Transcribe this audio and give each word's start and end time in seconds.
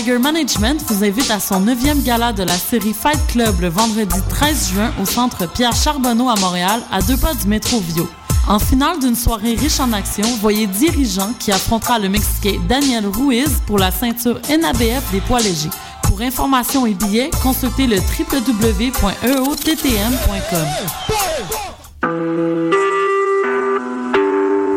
Tiger 0.00 0.18
Management 0.18 0.82
vous 0.88 1.04
invite 1.04 1.30
à 1.30 1.38
son 1.38 1.60
9e 1.60 2.02
gala 2.02 2.32
de 2.32 2.42
la 2.42 2.56
série 2.56 2.94
Fight 2.94 3.20
Club 3.26 3.60
le 3.60 3.68
vendredi 3.68 4.18
13 4.30 4.70
juin 4.72 4.90
au 4.98 5.04
centre 5.04 5.46
Pierre 5.46 5.74
Charbonneau 5.74 6.30
à 6.30 6.36
Montréal, 6.36 6.80
à 6.90 7.02
deux 7.02 7.18
pas 7.18 7.34
du 7.34 7.46
métro 7.46 7.80
Vio. 7.80 8.08
En 8.48 8.58
finale 8.58 8.98
d'une 8.98 9.14
soirée 9.14 9.56
riche 9.56 9.78
en 9.78 9.92
action, 9.92 10.24
voyez 10.40 10.66
Dirigeant 10.66 11.34
qui 11.38 11.52
affrontera 11.52 11.98
le 11.98 12.08
Mexicain 12.08 12.58
Daniel 12.66 13.08
Ruiz 13.08 13.60
pour 13.66 13.78
la 13.78 13.90
ceinture 13.90 14.40
NABF 14.48 15.12
des 15.12 15.20
poids 15.20 15.40
légers. 15.40 15.68
Pour 16.04 16.22
informations 16.22 16.86
et 16.86 16.94
billets, 16.94 17.30
consultez 17.42 17.86
le 17.86 17.96
www.eottm.com. 17.98 18.96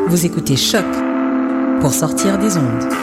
Vous 0.10 0.26
écoutez 0.26 0.58
Choc 0.58 0.84
pour 1.80 1.94
sortir 1.94 2.38
des 2.38 2.58
ondes. 2.58 3.03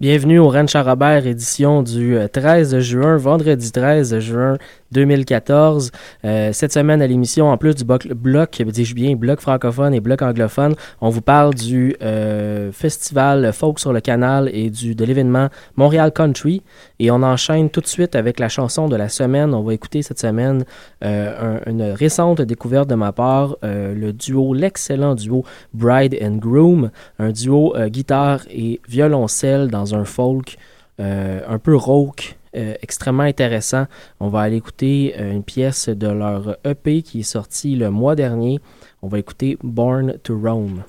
Bienvenue 0.00 0.38
au 0.38 0.48
Ranch 0.48 0.74
à 0.76 0.82
Robert, 0.82 1.26
édition 1.26 1.82
du 1.82 2.16
13 2.32 2.78
juin, 2.78 3.18
vendredi 3.18 3.70
13 3.70 4.18
juin 4.20 4.56
2014. 4.92 5.92
Euh, 6.24 6.54
cette 6.54 6.72
semaine 6.72 7.02
à 7.02 7.06
l'émission, 7.06 7.50
en 7.50 7.58
plus 7.58 7.74
du 7.74 7.84
bloc, 7.84 8.08
bloc 8.08 8.62
dis-je 8.62 8.94
bien, 8.94 9.14
bloc 9.14 9.40
francophone 9.40 9.92
et 9.92 10.00
bloc 10.00 10.22
anglophone, 10.22 10.74
on 11.02 11.10
vous 11.10 11.20
parle 11.20 11.52
du 11.52 11.96
euh, 12.00 12.72
festival 12.72 13.52
Folk 13.52 13.78
sur 13.78 13.92
le 13.92 14.00
canal 14.00 14.48
et 14.54 14.70
du, 14.70 14.94
de 14.94 15.04
l'événement 15.04 15.48
Montréal 15.76 16.12
Country. 16.12 16.62
Et 16.98 17.10
on 17.10 17.22
enchaîne 17.22 17.68
tout 17.68 17.82
de 17.82 17.86
suite 17.86 18.16
avec 18.16 18.40
la 18.40 18.48
chanson 18.48 18.88
de 18.88 18.96
la 18.96 19.10
semaine. 19.10 19.52
On 19.52 19.62
va 19.62 19.74
écouter 19.74 20.00
cette 20.00 20.18
semaine 20.18 20.64
euh, 21.04 21.58
un, 21.66 21.70
une 21.70 21.82
récente 21.82 22.40
découverte 22.40 22.88
de 22.88 22.94
ma 22.94 23.12
part, 23.12 23.56
euh, 23.64 23.94
le 23.94 24.14
duo, 24.14 24.54
l'excellent 24.54 25.14
duo 25.14 25.44
Bride 25.74 26.16
and 26.22 26.36
Groom, 26.36 26.90
un 27.18 27.32
duo 27.32 27.76
euh, 27.76 27.88
guitare 27.88 28.40
et 28.50 28.80
violoncelle 28.88 29.68
dans 29.68 29.89
un 29.94 30.04
folk 30.04 30.56
un 30.98 31.58
peu 31.58 31.74
rauque, 31.74 32.36
euh, 32.56 32.74
extrêmement 32.82 33.22
intéressant. 33.22 33.86
On 34.18 34.28
va 34.28 34.40
aller 34.40 34.56
écouter 34.56 35.14
euh, 35.16 35.30
une 35.30 35.44
pièce 35.44 35.88
de 35.88 36.08
leur 36.08 36.56
EP 36.64 37.02
qui 37.02 37.20
est 37.20 37.22
sortie 37.22 37.76
le 37.76 37.90
mois 37.90 38.16
dernier. 38.16 38.58
On 39.02 39.08
va 39.08 39.20
écouter 39.20 39.56
Born 39.62 40.18
to 40.24 40.36
Rome. 40.36 40.82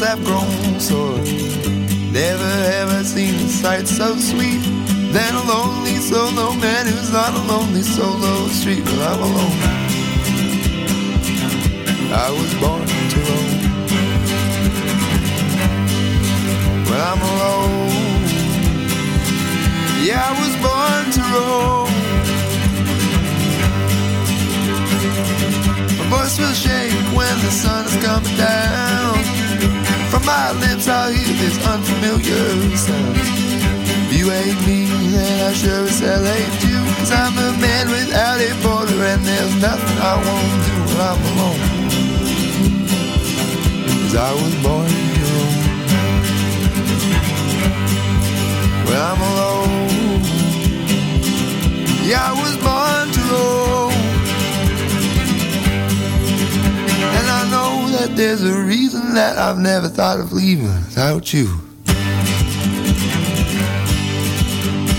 Have 0.00 0.24
grown 0.24 0.80
sore. 0.80 1.18
Never 2.10 2.52
ever 2.80 3.04
seen 3.04 3.34
a 3.34 3.48
sight 3.48 3.86
so 3.86 4.16
sweet 4.16 4.62
than 5.12 5.34
a 5.34 5.42
lonely 5.42 5.96
solo 5.96 6.54
man 6.54 6.86
who's 6.86 7.12
not 7.12 7.34
a 7.34 7.42
lonely 7.52 7.82
solo 7.82 8.48
street. 8.48 8.84
But 8.84 8.98
I'm 8.98 9.20
alone. 9.20 9.58
I 12.12 12.30
was 12.30 12.52
born 12.62 12.86
to 13.12 13.18
roam. 13.28 13.50
When 16.88 17.00
I'm 17.10 17.20
alone. 17.32 17.90
Yeah, 20.02 20.24
I 20.24 20.32
was 20.42 20.54
born 20.64 21.04
to 21.16 21.22
roam. 21.34 21.90
My 25.98 26.04
voice 26.16 26.38
will 26.38 26.54
shake 26.54 26.92
when 27.16 27.34
the 27.44 27.50
sun 27.50 27.84
is 27.84 27.96
coming 28.04 28.36
down. 28.36 29.19
My 30.30 30.52
lips, 30.62 30.86
I'll 30.86 31.10
hear 31.10 31.34
this 31.42 31.58
unfamiliar 31.66 32.76
sound. 32.76 33.16
If 34.06 34.10
you 34.16 34.30
hate 34.30 34.60
me, 34.64 34.86
then 35.10 35.36
I 35.48 35.52
sure 35.52 35.84
as 35.90 35.98
hell 35.98 36.22
hate 36.22 36.62
you. 36.70 36.78
Cause 36.98 37.10
I'm 37.10 37.36
a 37.46 37.50
man 37.58 37.90
without 37.90 38.38
a 38.38 38.50
border, 38.62 39.00
and 39.10 39.22
there's 39.24 39.54
nothing 39.60 39.98
I 39.98 40.14
won't 40.26 40.58
do 40.66 40.74
when 40.86 41.00
I'm 41.10 41.20
alone. 41.30 41.62
Cause 44.02 44.16
I 44.28 44.30
was 44.40 44.54
born 44.64 44.90
alone. 45.26 45.58
When 48.86 48.98
I'm 49.10 49.20
alone. 49.30 50.22
Yeah, 52.08 52.30
I 52.30 52.32
was 52.42 52.54
born 52.66 53.06
to 53.16 53.22
roam. 53.32 53.59
That 58.10 58.16
there's 58.16 58.42
a 58.42 58.62
reason 58.62 59.14
that 59.14 59.38
I've 59.38 59.58
never 59.58 59.88
thought 59.88 60.20
of 60.20 60.32
leaving 60.32 60.66
without 60.66 61.32
you. 61.32 61.48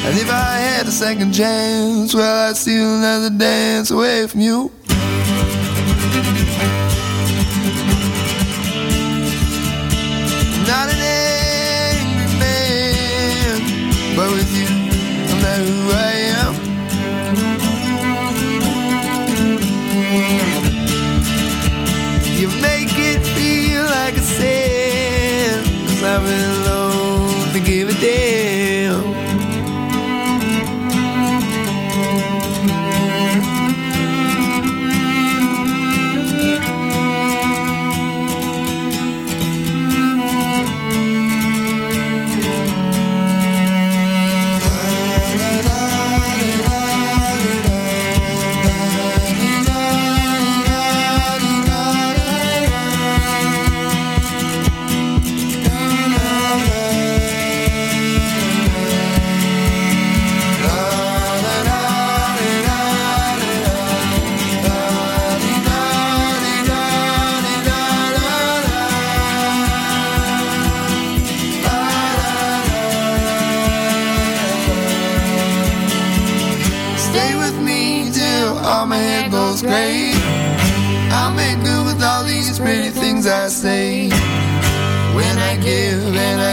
And 0.03 0.17
if 0.17 0.29
I 0.29 0.57
had 0.57 0.87
a 0.87 0.91
second 0.91 1.33
chance, 1.33 2.13
well, 2.13 2.49
I'd 2.49 2.57
steal 2.57 2.97
another 2.97 3.29
dance 3.29 3.91
away 3.91 4.27
from 4.27 4.41
you. 4.41 4.71
Not 10.67 10.89
an 10.89 11.01
angry 11.01 12.39
man, 12.39 14.15
but 14.15 14.31
with 14.31 14.51
you, 14.57 14.70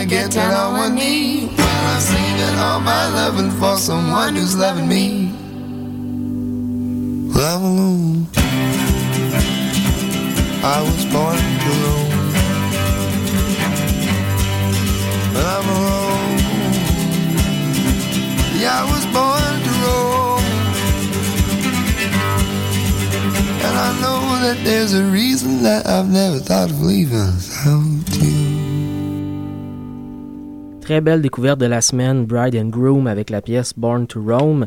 get 0.08 0.30
down 0.30 0.54
on 0.54 0.72
one 0.78 0.94
knee, 0.94 1.48
when 1.48 1.60
I'm 1.60 2.00
saving 2.00 2.58
all 2.58 2.80
my 2.80 3.08
loving 3.08 3.50
for 3.50 3.76
someone 3.76 4.36
who's 4.36 4.56
loving 4.56 4.88
me. 4.88 5.28
I'm 7.34 7.62
alone. 7.62 8.26
I 10.64 10.80
was 10.82 11.04
born. 11.12 11.36
But 15.34 15.46
I'm 15.46 15.68
alone. 15.68 16.38
Yeah, 18.58 18.80
I 18.80 18.84
was 18.90 19.04
born 19.14 19.54
to 19.66 19.72
roam. 19.84 20.42
And 23.66 23.74
I 23.86 23.90
know 24.00 24.20
that 24.42 24.58
there's 24.64 24.94
a 24.94 25.04
reason 25.04 25.62
that 25.62 25.86
I've 25.86 26.08
never 26.08 26.38
thought 26.38 26.70
of 26.70 26.80
leaving 26.82 27.36
without 27.36 27.87
Très 30.88 31.02
belle 31.02 31.20
découverte 31.20 31.60
de 31.60 31.66
la 31.66 31.82
semaine, 31.82 32.24
Bride 32.24 32.56
and 32.56 32.70
Groom 32.70 33.08
avec 33.08 33.28
la 33.28 33.42
pièce 33.42 33.74
Born 33.76 34.06
to 34.06 34.22
Roam. 34.22 34.66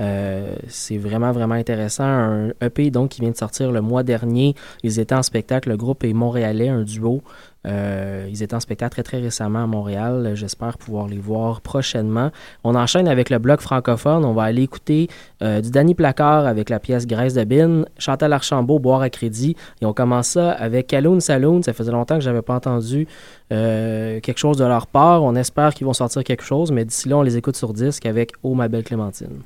Euh, 0.00 0.54
c'est 0.68 0.98
vraiment, 0.98 1.32
vraiment 1.32 1.54
intéressant. 1.54 2.04
Un 2.04 2.50
EP 2.60 2.90
donc 2.90 3.12
qui 3.12 3.22
vient 3.22 3.30
de 3.30 3.36
sortir 3.38 3.72
le 3.72 3.80
mois 3.80 4.02
dernier. 4.02 4.54
Ils 4.82 5.00
étaient 5.00 5.14
en 5.14 5.22
spectacle, 5.22 5.70
le 5.70 5.78
groupe 5.78 6.04
est 6.04 6.12
montréalais, 6.12 6.68
un 6.68 6.82
duo. 6.82 7.22
Euh, 7.66 8.26
ils 8.28 8.42
étaient 8.42 8.54
en 8.54 8.60
spectacle 8.60 8.92
très 8.92 9.02
très 9.02 9.18
récemment 9.18 9.62
à 9.62 9.66
Montréal. 9.66 10.32
J'espère 10.34 10.78
pouvoir 10.78 11.08
les 11.08 11.18
voir 11.18 11.60
prochainement. 11.60 12.30
On 12.64 12.74
enchaîne 12.74 13.08
avec 13.08 13.30
le 13.30 13.38
bloc 13.38 13.60
francophone. 13.60 14.24
On 14.24 14.32
va 14.32 14.44
aller 14.44 14.62
écouter 14.62 15.08
euh, 15.42 15.60
du 15.60 15.70
Danny 15.70 15.94
Placard 15.94 16.46
avec 16.46 16.70
la 16.70 16.80
pièce 16.80 17.06
Graisse 17.06 17.34
de 17.34 17.44
Bine, 17.44 17.84
Chantal 17.98 18.32
Archambault, 18.32 18.78
Boire 18.78 19.02
à 19.02 19.10
crédit. 19.10 19.56
Et 19.80 19.86
on 19.86 19.92
commence 19.92 20.28
ça 20.28 20.50
avec 20.52 20.88
Caloun 20.88 21.20
Saloon. 21.20 21.62
Ça 21.62 21.72
faisait 21.72 21.92
longtemps 21.92 22.16
que 22.16 22.24
j'avais 22.24 22.42
pas 22.42 22.54
entendu 22.54 23.06
euh, 23.52 24.20
quelque 24.20 24.38
chose 24.38 24.56
de 24.56 24.64
leur 24.64 24.86
part. 24.86 25.22
On 25.22 25.34
espère 25.34 25.74
qu'ils 25.74 25.86
vont 25.86 25.92
sortir 25.92 26.24
quelque 26.24 26.44
chose, 26.44 26.72
mais 26.72 26.84
d'ici 26.84 27.08
là, 27.08 27.18
on 27.18 27.22
les 27.22 27.36
écoute 27.36 27.56
sur 27.56 27.72
disque 27.72 28.06
avec 28.06 28.32
Oh 28.42 28.54
ma 28.54 28.68
belle 28.68 28.84
Clémentine. 28.84 29.42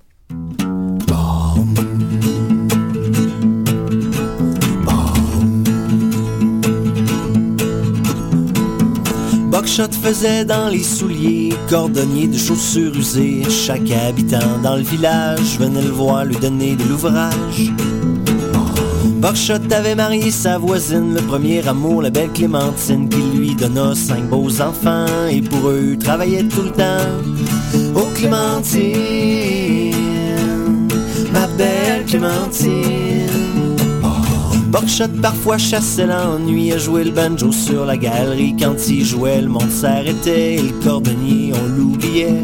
Buckshot 9.76 10.00
faisait 10.00 10.46
dans 10.46 10.68
les 10.70 10.82
souliers, 10.82 11.52
cordonnier 11.68 12.28
de 12.28 12.38
chaussures 12.38 12.96
usées. 12.96 13.42
Chaque 13.50 13.90
habitant 13.90 14.58
dans 14.62 14.76
le 14.76 14.82
village 14.82 15.58
venait 15.58 15.82
le 15.82 15.90
voir, 15.90 16.24
lui 16.24 16.36
donner 16.36 16.76
de 16.76 16.84
l'ouvrage. 16.84 17.74
Buckshot 19.20 19.70
avait 19.70 19.94
marié 19.94 20.30
sa 20.30 20.56
voisine, 20.56 21.12
le 21.12 21.20
premier 21.20 21.68
amour, 21.68 22.00
la 22.00 22.08
belle 22.08 22.30
Clémentine, 22.30 23.10
qui 23.10 23.20
lui 23.36 23.54
donna 23.54 23.94
cinq 23.94 24.22
beaux 24.30 24.62
enfants, 24.62 25.26
et 25.30 25.42
pour 25.42 25.68
eux 25.68 25.94
travaillait 26.00 26.44
tout 26.44 26.62
le 26.62 26.70
temps. 26.70 27.10
Oh 27.94 28.08
Clémentine, 28.14 29.92
ma 31.34 31.46
belle 31.48 32.06
Clémentine. 32.06 33.45
Buckshot 34.68 35.20
parfois 35.22 35.58
chassait 35.58 36.06
l'ennui 36.06 36.72
à 36.72 36.78
jouer 36.78 37.04
le 37.04 37.10
banjo 37.10 37.52
sur 37.52 37.86
la 37.86 37.96
galerie. 37.96 38.54
Quand 38.58 38.88
il 38.88 39.04
jouait, 39.04 39.40
le 39.40 39.48
monde 39.48 39.70
s'arrêtait 39.70 40.54
et 40.54 40.62
le 40.62 40.72
cordonnier, 40.82 41.52
on 41.54 41.68
l'oubliait. 41.68 42.42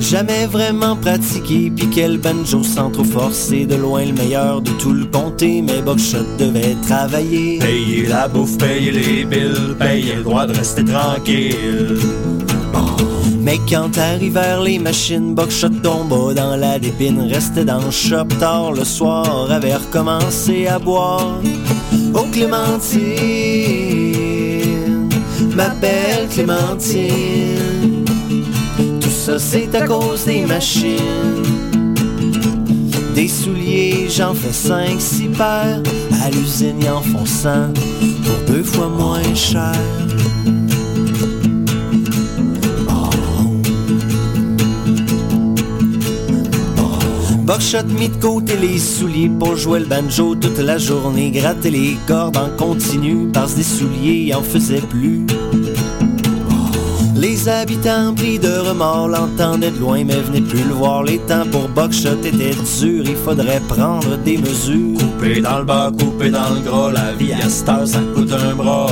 Jamais 0.00 0.46
vraiment 0.46 0.96
pratiqué, 0.96 1.70
puis 1.70 1.88
quel 1.94 2.18
banjo 2.18 2.64
sans 2.64 2.90
trop 2.90 3.04
forcer. 3.04 3.66
De 3.66 3.76
loin 3.76 4.04
le 4.04 4.12
meilleur 4.12 4.60
de 4.60 4.70
tout 4.72 4.92
le 4.92 5.04
comté, 5.04 5.62
mais 5.62 5.82
Buckshot 5.82 6.26
devait 6.38 6.74
travailler. 6.88 7.60
Payer 7.60 8.06
la 8.06 8.26
bouffe, 8.26 8.58
payer 8.58 8.90
les 8.90 9.24
billes, 9.24 9.76
payer 9.78 10.16
le 10.16 10.22
droit 10.22 10.46
de 10.46 10.56
rester 10.56 10.84
tranquille. 10.84 11.98
Mais 13.40 13.58
quand 13.68 13.96
arrivèrent 13.98 14.62
les 14.62 14.78
machines, 14.78 15.34
Buckshot 15.34 15.70
tomba 15.82 16.34
dans 16.34 16.56
la 16.56 16.78
dépine, 16.78 17.20
restait 17.22 17.64
dans 17.64 17.82
le 17.82 17.90
shop 17.90 18.26
tard 18.38 18.72
le 18.72 18.84
soir, 18.84 19.50
avait 19.50 19.74
recommencé 19.74 20.66
à 20.66 20.78
boire. 20.78 21.40
Oh 22.14 22.26
Clémentine, 22.30 23.08
ma 25.56 25.70
belle 25.70 26.28
Clémentine, 26.28 28.04
tout 29.00 29.10
ça 29.10 29.38
c'est 29.38 29.74
à 29.74 29.86
cause 29.86 30.26
des 30.26 30.44
machines. 30.46 31.44
Des 33.14 33.28
souliers, 33.28 34.08
j'en 34.08 34.34
fais 34.34 34.52
cinq, 34.52 35.00
six 35.00 35.28
paires, 35.28 35.82
à 36.24 36.30
l'usine 36.30 36.76
ils 36.80 36.90
en 36.90 37.00
font 37.00 37.24
pour 37.24 38.54
deux 38.54 38.62
fois 38.62 38.88
moins 38.88 39.34
cher. 39.34 39.72
Buckshot 47.50 47.82
mis 47.98 48.08
de 48.08 48.14
côté 48.22 48.56
les 48.56 48.78
souliers 48.78 49.28
pour 49.28 49.56
jouer 49.56 49.80
le 49.80 49.86
banjo 49.86 50.36
toute 50.36 50.60
la 50.60 50.78
journée, 50.78 51.32
gratter 51.32 51.72
les 51.72 51.96
cordes 52.06 52.36
en 52.36 52.48
continu 52.56 53.26
parce 53.32 53.56
des 53.56 53.64
souliers 53.64 54.32
en 54.32 54.40
faisait 54.40 54.80
plus. 54.82 55.26
Les 57.16 57.48
habitants 57.48 58.14
pris 58.14 58.38
de 58.38 58.56
remords 58.56 59.08
l'entendaient 59.08 59.72
de 59.72 59.80
loin 59.80 60.04
mais 60.04 60.20
venaient 60.20 60.46
plus 60.46 60.62
le 60.62 60.74
voir. 60.74 61.02
Les 61.02 61.18
temps 61.18 61.44
pour 61.50 61.68
Buckshot 61.68 62.22
étaient 62.24 62.54
durs, 62.54 63.04
il 63.04 63.16
faudrait 63.16 63.60
prendre 63.66 64.16
des 64.18 64.38
mesures. 64.38 64.96
Coupé 65.00 65.40
dans 65.40 65.58
le 65.58 65.64
bas, 65.64 65.90
coupé 65.98 66.30
dans 66.30 66.54
le 66.54 66.60
gras, 66.60 66.92
la 66.92 67.10
vie 67.14 67.32
à 67.32 67.48
cette 67.48 67.68
heure, 67.68 67.84
ça 67.84 67.98
coûte 68.14 68.32
un 68.32 68.54
bras. 68.54 68.86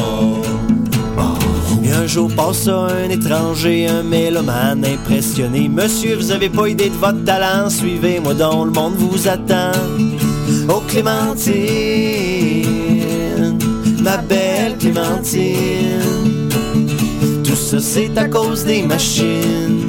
Un 1.94 2.06
jour 2.06 2.31
passa 2.35 2.75
un 2.75 3.11
étranger, 3.11 3.87
un 3.88 4.02
mélomane 4.02 4.85
impressionné. 4.85 5.69
Monsieur, 5.69 6.17
vous 6.17 6.31
avez 6.32 6.49
pas 6.49 6.69
idée 6.69 6.90
de 6.90 6.94
votre 6.94 7.25
talent, 7.25 7.71
suivez-moi 7.71 8.35
dans 8.35 8.64
le 8.64 8.71
monde 8.71 8.95
vous 8.97 9.28
attend. 9.28 9.73
Oh 10.68 10.83
Clémentine, 10.87 11.57
ma 14.02 14.18
belle 14.18 14.76
Clémentine, 14.78 16.49
tout 17.45 17.57
ça 17.57 17.80
c'est 17.80 18.16
à 18.16 18.26
cause 18.28 18.64
des 18.64 18.83
machines. 18.83 19.87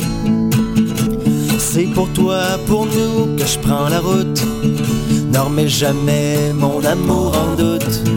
C'est 1.58 1.88
pour 1.94 2.10
toi, 2.14 2.42
pour 2.66 2.86
nous 2.86 3.36
que 3.36 3.46
je 3.46 3.60
prends 3.60 3.90
la 3.90 4.00
route. 4.00 4.44
Ne 5.32 5.38
remets 5.38 5.68
jamais 5.68 6.52
mon 6.54 6.84
amour 6.84 7.34
en 7.38 7.56
doute. 7.56 8.09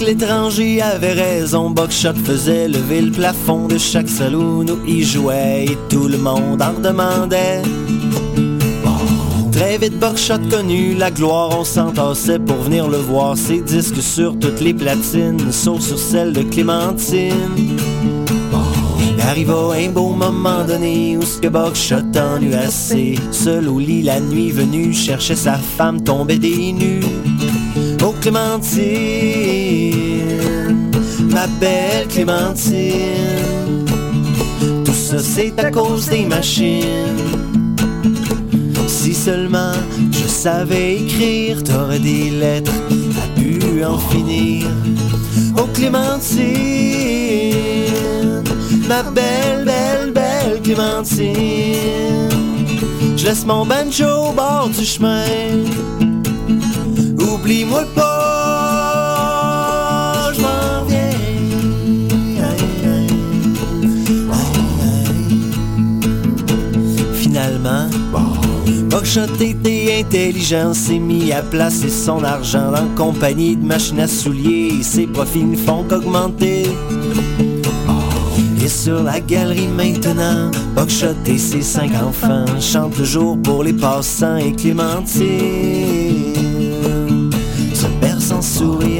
L'étranger 0.00 0.82
avait 0.82 1.12
raison, 1.12 1.70
Buckshot 1.70 2.14
faisait 2.24 2.68
lever 2.68 3.00
le 3.00 3.10
plafond 3.10 3.68
de 3.68 3.78
chaque 3.78 4.08
saloon 4.08 4.66
où 4.68 4.78
il 4.86 5.04
jouait 5.04 5.64
et 5.64 5.78
tout 5.88 6.08
le 6.08 6.18
monde 6.18 6.60
en 6.60 6.78
demandait. 6.78 7.62
Très 9.52 9.78
vite 9.78 9.98
Buckshot 9.98 10.50
connu 10.50 10.94
la 10.94 11.10
gloire, 11.10 11.58
on 11.58 11.64
s'entassait 11.64 12.38
pour 12.38 12.56
venir 12.56 12.88
le 12.88 12.98
voir. 12.98 13.36
Ses 13.36 13.60
disques 13.60 14.02
sur 14.02 14.38
toutes 14.38 14.60
les 14.60 14.74
platines, 14.74 15.50
sauf 15.50 15.80
sur 15.80 15.98
celle 15.98 16.32
de 16.32 16.42
Clémentine. 16.42 17.78
Arriva 19.22 19.54
un 19.74 19.88
beau 19.88 20.10
moment 20.10 20.64
donné 20.64 21.16
où 21.16 21.22
ce 21.22 21.38
que 21.38 21.48
Buckshot 21.48 22.12
assez. 22.66 23.14
Seul 23.30 23.68
au 23.68 23.78
lit 23.78 24.02
la 24.02 24.20
nuit 24.20 24.50
venue, 24.50 24.92
cherchait 24.92 25.36
sa 25.36 25.54
femme 25.54 26.02
tombée 26.02 26.38
des 26.38 26.72
nues. 26.72 27.00
Oh 28.06 28.14
Clémentine, 28.20 28.82
ma 31.30 31.46
belle 31.46 32.06
Clémentine, 32.06 33.86
tout 34.84 34.92
ça 34.92 35.18
c'est 35.20 35.58
à 35.58 35.70
cause 35.70 36.10
des 36.10 36.26
machines. 36.26 36.84
Si 38.86 39.14
seulement 39.14 39.72
je 40.12 40.28
savais 40.28 40.96
écrire, 40.96 41.64
t'aurais 41.64 41.98
des 41.98 42.28
lettres 42.28 42.74
à 43.22 43.40
pu 43.40 43.82
en 43.82 43.96
finir. 43.96 44.66
Oh 45.56 45.66
Clémentine, 45.72 46.44
ma 48.86 49.02
belle, 49.02 49.64
belle, 49.64 50.12
belle 50.12 50.60
Clémentine, 50.62 52.28
je 53.16 53.24
laisse 53.24 53.46
mon 53.46 53.64
banjo 53.64 54.28
au 54.28 54.32
bord 54.32 54.68
du 54.68 54.84
chemin. 54.84 55.24
Oublie-moi 57.44 57.84
je 60.32 60.40
m'en 60.40 60.84
viens. 60.88 61.10
Finalement, 67.12 67.90
Buckshot 68.88 69.26
était 69.40 70.00
intelligent, 70.00 70.72
s'est 70.72 70.98
mis 70.98 71.32
à 71.32 71.42
placer 71.42 71.90
son 71.90 72.24
argent 72.24 72.72
dans 72.72 72.88
compagnie 72.96 73.56
de 73.56 73.66
machines 73.66 74.00
à 74.00 74.08
souliers 74.08 74.82
ses 74.82 75.06
profits 75.06 75.44
ne 75.44 75.56
font 75.58 75.84
qu'augmenter. 75.84 76.62
Et 78.64 78.68
sur 78.68 79.02
la 79.02 79.20
galerie 79.20 79.68
maintenant, 79.68 80.50
Buckshot 80.74 81.08
et 81.26 81.36
ses 81.36 81.60
cinq 81.60 81.90
enfants 82.02 82.46
chantent 82.58 82.96
toujours 82.96 83.36
pour 83.42 83.64
les 83.64 83.74
passants 83.74 84.36
et 84.36 84.52
Clémentine 84.52 85.83
sourire. 88.44 88.93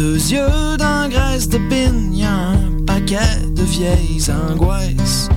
deux 0.00 0.32
yeux 0.32 0.78
d'un 0.78 1.10
de 1.50 1.58
bigne, 1.68 2.24
un 2.24 2.56
paquet 2.86 3.36
de 3.50 3.62
vieilles 3.62 4.30
angoisses. 4.30 5.28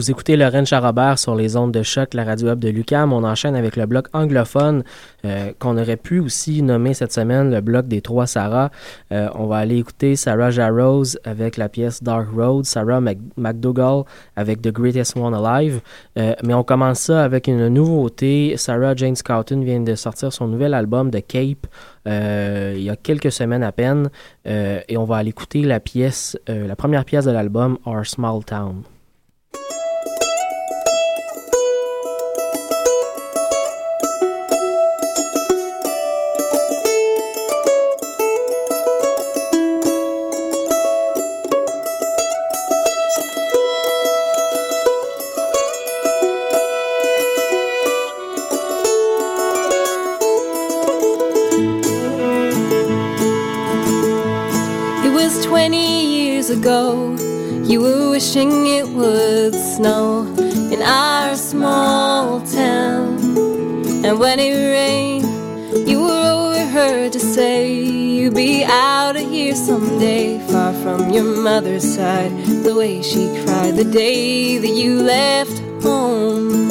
Vous 0.00 0.10
écoutez 0.10 0.38
Lorraine 0.38 0.64
Charrobert 0.64 1.18
sur 1.18 1.34
les 1.34 1.58
ondes 1.58 1.72
de 1.72 1.82
choc, 1.82 2.14
la 2.14 2.24
radio 2.24 2.48
web 2.48 2.58
de 2.58 2.70
Lucam. 2.70 3.12
On 3.12 3.22
enchaîne 3.22 3.54
avec 3.54 3.76
le 3.76 3.84
bloc 3.84 4.06
anglophone 4.14 4.82
euh, 5.26 5.52
qu'on 5.58 5.76
aurait 5.76 5.98
pu 5.98 6.20
aussi 6.20 6.62
nommer 6.62 6.94
cette 6.94 7.12
semaine 7.12 7.50
le 7.50 7.60
bloc 7.60 7.86
des 7.86 8.00
trois 8.00 8.26
Sarah. 8.26 8.70
Euh, 9.12 9.28
on 9.34 9.44
va 9.46 9.58
aller 9.58 9.76
écouter 9.76 10.16
Sarah 10.16 10.50
Jarrows 10.50 11.18
avec 11.24 11.58
la 11.58 11.68
pièce 11.68 12.02
Dark 12.02 12.28
Road, 12.34 12.64
Sarah 12.64 13.02
McDougall 13.02 14.04
avec 14.36 14.62
The 14.62 14.72
Greatest 14.72 15.18
One 15.18 15.34
Alive. 15.34 15.82
Euh, 16.16 16.32
mais 16.44 16.54
on 16.54 16.64
commence 16.64 17.00
ça 17.00 17.22
avec 17.22 17.46
une 17.46 17.68
nouveauté. 17.68 18.54
Sarah 18.56 18.96
Jane 18.96 19.16
Scouten 19.16 19.62
vient 19.62 19.80
de 19.80 19.94
sortir 19.96 20.32
son 20.32 20.48
nouvel 20.48 20.72
album 20.72 21.10
de 21.10 21.18
Cape. 21.18 21.66
il 22.06 22.82
y 22.82 22.88
a 22.88 22.96
quelques 22.96 23.32
semaines 23.32 23.62
à 23.62 23.72
peine 23.72 24.08
et 24.46 24.96
on 24.96 25.04
va 25.04 25.16
aller 25.16 25.28
écouter 25.28 25.60
la 25.60 25.78
pièce, 25.78 26.38
la 26.46 26.74
première 26.74 27.04
pièce 27.04 27.26
de 27.26 27.32
l'album 27.32 27.76
Our 27.84 28.06
Small 28.06 28.42
Town. 28.46 28.82
Wishing 58.30 58.66
it 58.68 58.86
would 58.86 59.52
snow 59.52 60.22
in 60.70 60.80
our 60.82 61.34
small 61.34 62.40
town. 62.42 63.18
And 64.04 64.20
when 64.20 64.38
it 64.38 64.54
rained, 64.54 65.88
you 65.88 66.02
were 66.02 66.30
overheard 66.30 67.12
to 67.14 67.18
say 67.18 67.74
you'd 67.74 68.36
be 68.36 68.62
out 68.62 69.16
of 69.16 69.28
here 69.28 69.56
someday, 69.56 70.38
far 70.46 70.72
from 70.74 71.10
your 71.10 71.24
mother's 71.24 71.82
side. 71.82 72.30
The 72.62 72.72
way 72.72 73.02
she 73.02 73.26
cried 73.42 73.74
the 73.74 73.82
day 73.82 74.58
that 74.58 74.74
you 74.80 75.02
left 75.02 75.58
home. 75.82 76.68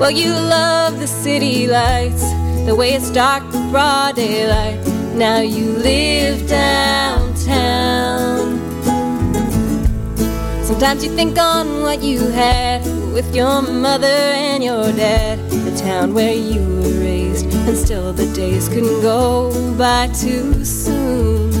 Well, 0.00 0.10
you 0.10 0.30
love 0.30 0.98
the 0.98 1.08
city 1.08 1.66
lights, 1.66 2.22
the 2.64 2.74
way 2.74 2.94
it's 2.94 3.10
dark 3.10 3.42
broad 3.70 4.16
daylight. 4.16 4.93
Now 5.16 5.38
you 5.38 5.70
live 5.70 6.48
downtown. 6.48 8.58
Sometimes 10.64 11.04
you 11.04 11.14
think 11.14 11.38
on 11.38 11.82
what 11.82 12.02
you 12.02 12.18
had 12.30 12.84
with 13.12 13.32
your 13.32 13.62
mother 13.62 14.08
and 14.08 14.64
your 14.64 14.90
dad, 14.90 15.38
the 15.50 15.70
town 15.76 16.14
where 16.14 16.34
you 16.34 16.60
were 16.60 17.00
raised, 17.00 17.46
and 17.46 17.76
still 17.76 18.12
the 18.12 18.26
days 18.34 18.68
couldn't 18.68 19.02
go 19.02 19.52
by 19.78 20.08
too 20.08 20.64
soon. 20.64 21.52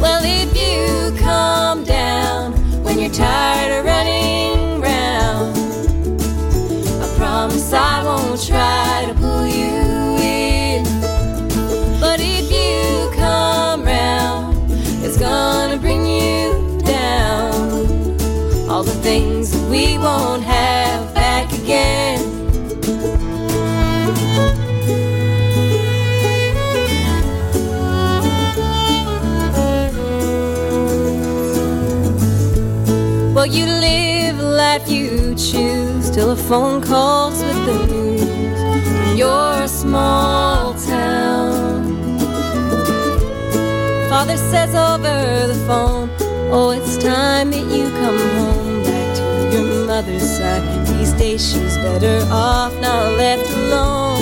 Well, 0.00 0.22
if 0.24 0.56
you 0.56 1.12
calm 1.20 1.84
down 1.84 2.54
when 2.82 2.98
you're 2.98 3.12
tired 3.12 3.78
of 3.78 3.84
running 3.84 4.80
round, 4.80 5.54
I 7.02 7.14
promise 7.18 7.74
I 7.74 8.02
won't 8.04 8.42
try 8.42 9.04
to 9.06 9.12
won't 20.00 20.42
have 20.44 21.14
back 21.14 21.52
again. 21.52 22.20
Well, 33.34 33.46
you 33.46 33.66
live 33.66 34.38
life 34.40 34.88
you 34.88 35.34
choose 35.34 36.10
till 36.10 36.30
a 36.32 36.36
phone 36.36 36.82
calls 36.82 37.42
with 37.42 37.66
the 37.66 37.86
news 37.86 38.60
in 39.10 39.16
your 39.16 39.68
small 39.68 40.74
town. 40.74 42.18
Father 44.08 44.36
says 44.36 44.74
over 44.74 45.46
the 45.52 45.64
phone, 45.66 46.10
Oh, 46.50 46.70
it's 46.70 46.96
time 46.96 47.50
that 47.50 47.64
you 47.76 47.90
come 47.90 48.18
home 48.18 48.57
to 50.02 50.12
mother's 50.12 50.38
side. 50.38 50.86
These 50.86 51.12
days 51.14 51.52
she's 51.52 51.76
better 51.78 52.24
off 52.30 52.72
not 52.80 53.16
left 53.16 53.50
alone. 53.50 54.20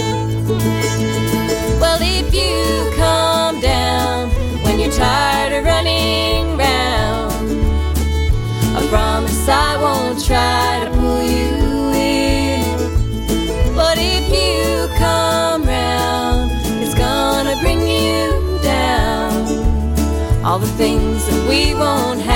Well, 1.81 1.99
if 2.01 2.33
you 2.35 2.97
calm 2.97 3.61
down 3.61 4.31
when 4.63 4.81
you're 4.81 4.93
tired 4.93 5.53
of 5.53 5.65
running 5.65 6.57
round, 6.57 7.33
I 8.77 8.87
promise 8.89 9.49
I 9.49 9.77
won't 9.77 10.25
try 10.25 10.85
to 10.85 10.91
pull 10.99 11.23
you 11.23 11.93
in. 11.93 13.75
But 13.75 13.99
if 13.99 14.27
you 14.31 14.89
come 14.97 15.65
round, 15.65 16.51
it's 16.83 16.95
gonna 16.95 17.57
bring 17.61 17.81
you 17.81 18.59
down 18.63 19.33
all 20.45 20.59
the 20.59 20.73
things 20.79 21.27
that 21.27 21.49
we 21.49 21.75
won't 21.75 22.21
have 22.21 22.36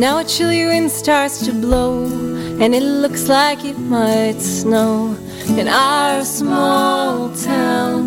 now 0.00 0.16
a 0.16 0.24
chilly 0.24 0.64
wind 0.64 0.90
starts 0.90 1.44
to 1.44 1.52
blow, 1.52 2.06
and 2.58 2.74
it 2.74 2.82
looks 2.82 3.28
like 3.28 3.66
it 3.66 3.78
might 3.78 4.40
snow 4.40 5.14
in 5.58 5.68
our 5.68 6.24
small 6.24 7.28
town. 7.36 8.06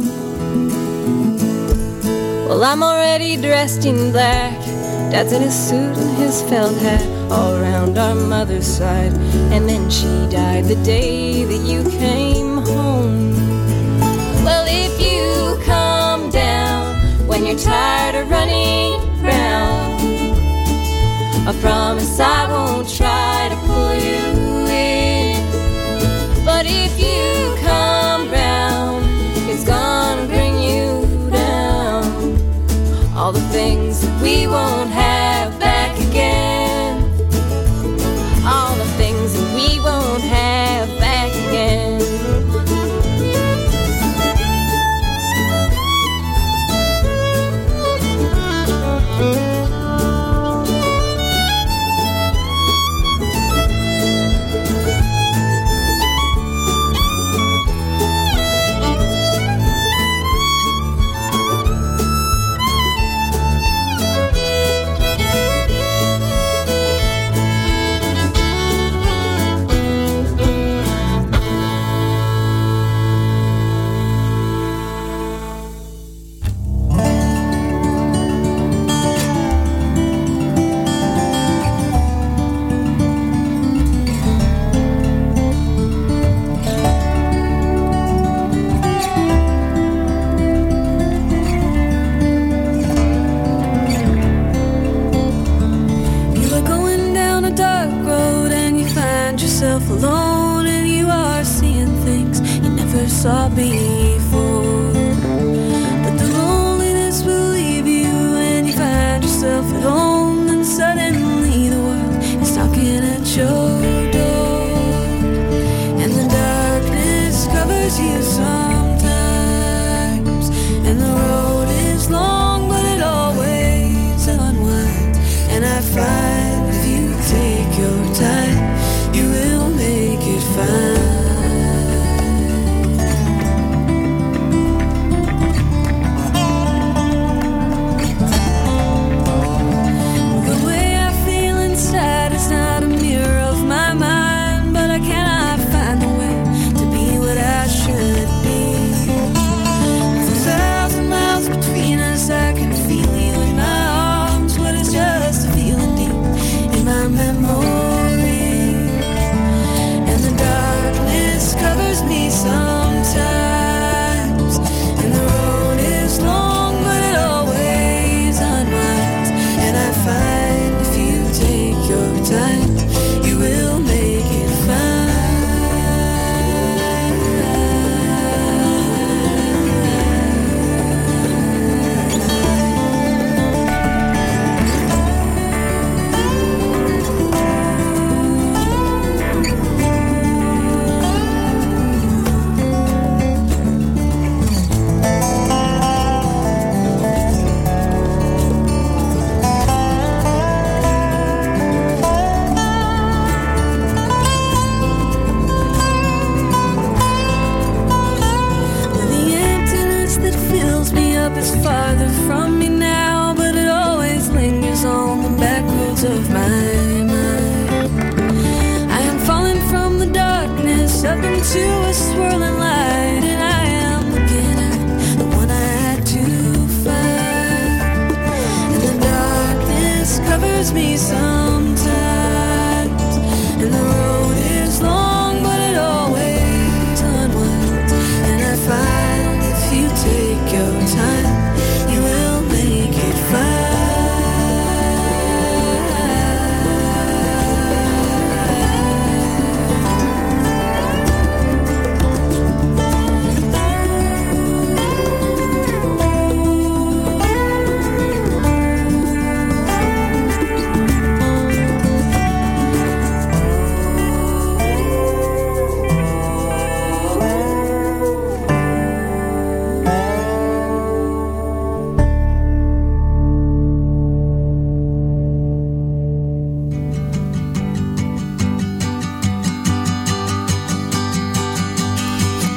Well, 2.47 2.63
I'm 2.63 2.81
already 2.81 3.37
dressed 3.37 3.85
in 3.85 4.11
black. 4.11 4.59
Dad's 5.11 5.33
in 5.33 5.43
his 5.43 5.53
suit 5.53 5.95
and 5.95 6.17
his 6.17 6.41
felt 6.49 6.75
hat 6.77 7.05
all 7.31 7.53
around 7.57 7.95
our 7.99 8.15
mother's 8.15 8.65
side. 8.65 9.13
And 9.53 9.69
then 9.69 9.87
she 9.91 10.07
died 10.31 10.65
the 10.65 10.81
day 10.83 11.45
that 11.45 11.61
you 11.69 11.83
came 11.91 12.57
home. 12.57 13.33
Well, 14.43 14.65
if 14.67 14.99
you 14.99 15.63
come 15.63 16.31
down 16.31 16.95
when 17.27 17.45
you're 17.45 17.59
tired 17.59 18.15
of 18.15 18.31
running 18.31 19.02
I 21.45 21.51
promise 21.59 22.21
I 22.21 22.49
won't 22.49 22.87
try 22.87 23.49
to 23.49 23.55
pull 23.67 23.93
you 23.95 24.65
in. 24.71 26.45
But 26.45 26.65
if 26.65 26.97
you 26.97 27.55
come 27.61 28.31
round, 28.31 29.05
it's 29.49 29.65
gonna 29.65 30.25
bring 30.25 30.57
you 30.61 31.29
down. 31.29 32.03
All 33.13 33.33
the 33.33 33.45
things 33.51 33.99
that 34.01 34.21
we 34.21 34.47
won't 34.47 34.89
have. 34.91 35.52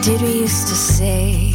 did 0.06 0.22
we 0.22 0.42
used 0.42 0.68
to 0.68 0.74
say? 0.76 1.50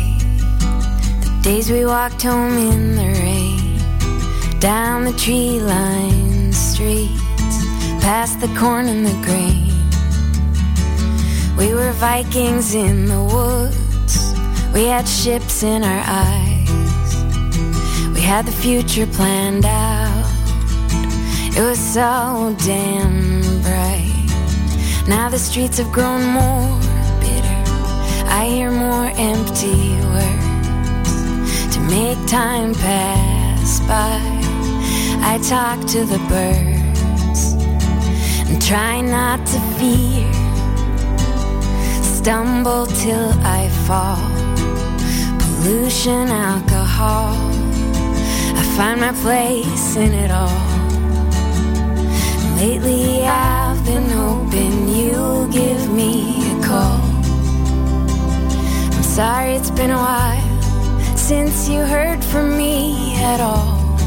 The 1.24 1.40
days 1.42 1.72
we 1.72 1.86
walked 1.86 2.22
home 2.22 2.58
in 2.58 2.98
the 2.98 3.08
rain, 3.24 4.60
down 4.60 5.06
the 5.06 5.14
tree 5.14 5.62
lined 5.62 6.54
streets, 6.54 7.56
past 8.04 8.42
the 8.42 8.54
corn 8.60 8.90
and 8.90 9.06
the 9.06 9.18
grain. 9.24 9.72
We 11.58 11.74
were 11.74 11.94
Vikings 11.94 12.76
in 12.76 13.06
the 13.06 13.24
woods, 13.24 14.34
we 14.74 14.84
had 14.84 15.08
ships 15.08 15.64
in 15.64 15.82
our 15.84 16.04
eyes, 16.06 17.14
we 18.14 18.20
had 18.20 18.46
the 18.46 18.52
future 18.52 19.08
planned 19.08 19.66
out. 19.66 20.30
It 21.56 21.62
was 21.62 21.80
so 21.80 22.54
damn 22.66 23.40
bright. 23.62 25.08
Now 25.08 25.30
the 25.30 25.40
streets 25.40 25.78
have 25.78 25.92
grown 25.94 26.26
more 26.26 26.91
I 28.34 28.46
hear 28.46 28.72
more 28.72 29.12
empty 29.18 29.92
words 30.14 31.76
to 31.76 31.80
make 31.82 32.18
time 32.28 32.74
pass 32.74 33.82
by. 33.82 34.22
I 35.22 35.38
talk 35.50 35.86
to 35.88 36.06
the 36.06 36.18
birds 36.30 37.54
and 38.50 38.62
try 38.62 39.02
not 39.02 39.46
to 39.48 39.60
fear. 39.78 40.32
Stumble 42.02 42.86
till 42.88 43.34
I 43.44 43.68
fall. 43.86 44.32
Pollution, 45.42 46.30
alcohol. 46.30 47.36
I 48.56 48.64
find 48.78 49.02
my 49.02 49.12
place 49.26 49.98
in 49.98 50.14
it 50.14 50.32
all. 50.32 50.66
Lately 52.56 53.24
I've 53.24 53.84
been 53.86 54.10
hoping 54.10 54.88
you'll 54.88 55.48
give 55.50 55.92
me 55.92 56.14
a 56.54 56.64
call. 56.66 57.01
Sorry 59.12 59.56
it's 59.56 59.70
been 59.72 59.92
a 59.92 59.98
while 59.98 61.18
since 61.18 61.68
you 61.68 61.82
heard 61.82 62.24
from 62.24 62.58
me 62.58 63.14
at 63.18 63.42
all. 63.42 63.98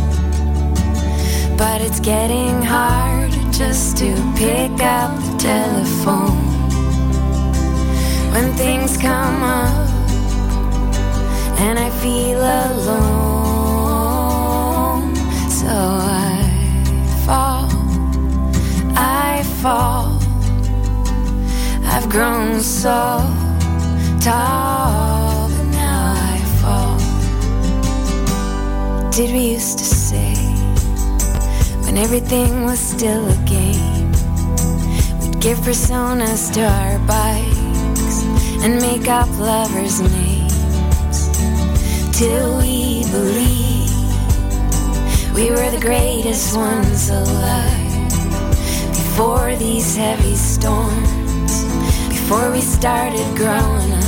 But 1.58 1.82
it's 1.82 2.00
getting 2.00 2.62
hard 2.62 3.30
just 3.52 3.98
to 3.98 4.14
pick 4.34 4.80
up 4.80 5.14
the 5.20 5.36
telephone 5.38 6.38
when 8.32 8.54
things 8.54 8.96
come 8.96 9.42
up 9.42 9.90
and 11.60 11.78
I 11.78 11.90
feel 12.00 12.40
alone. 12.70 13.04
So 15.50 15.68
I 15.68 16.40
fall, 17.26 17.68
I 18.96 19.42
fall. 19.60 20.18
I've 21.84 22.08
grown 22.08 22.62
so 22.62 23.43
tall, 24.24 25.50
but 25.50 25.64
now 25.64 26.14
I 26.16 26.38
fall. 26.62 26.98
Did 29.10 29.30
we 29.34 29.52
used 29.52 29.76
to 29.76 29.84
say 29.84 30.34
when 31.84 31.98
everything 31.98 32.64
was 32.64 32.80
still 32.80 33.28
a 33.28 33.36
game? 33.44 34.12
We'd 35.20 35.40
give 35.40 35.58
personas 35.58 36.50
to 36.54 36.62
our 36.64 36.98
bikes 37.00 38.24
and 38.64 38.80
make 38.80 39.08
up 39.08 39.28
lovers' 39.38 40.00
names 40.00 41.28
till 42.16 42.56
we 42.56 43.04
believe 43.10 43.92
we 45.34 45.50
were 45.50 45.70
the 45.70 45.80
greatest 45.82 46.56
ones 46.56 47.10
alive 47.10 48.08
before 48.88 49.54
these 49.56 49.94
heavy 49.96 50.34
storms, 50.34 51.64
before 52.08 52.50
we 52.52 52.62
started 52.62 53.36
growing 53.36 53.92
up. 53.92 54.03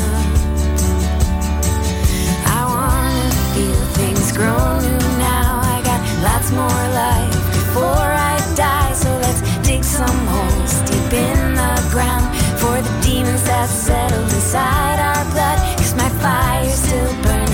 Things 4.36 4.44
grow 4.44 4.80
new 4.80 5.18
now. 5.18 5.60
I 5.62 5.82
got 5.82 6.00
lots 6.22 6.50
more 6.50 6.84
life 6.94 7.32
before 7.52 8.10
I 8.12 8.36
die, 8.56 8.92
so 8.92 9.10
let's 9.18 9.40
dig 9.66 9.84
some 9.84 10.26
holes 10.26 10.74
deep 10.90 11.12
in 11.12 11.54
the 11.54 11.88
ground 11.90 12.26
for 12.58 12.80
the 12.80 13.00
demons 13.02 13.42
that 13.44 13.68
settled 13.68 14.24
inside 14.24 14.98
our 15.00 15.24
blood. 15.32 15.58
Cause 15.78 15.94
my 15.94 16.08
fire 16.20 16.70
still 16.70 17.22
burning 17.22 17.45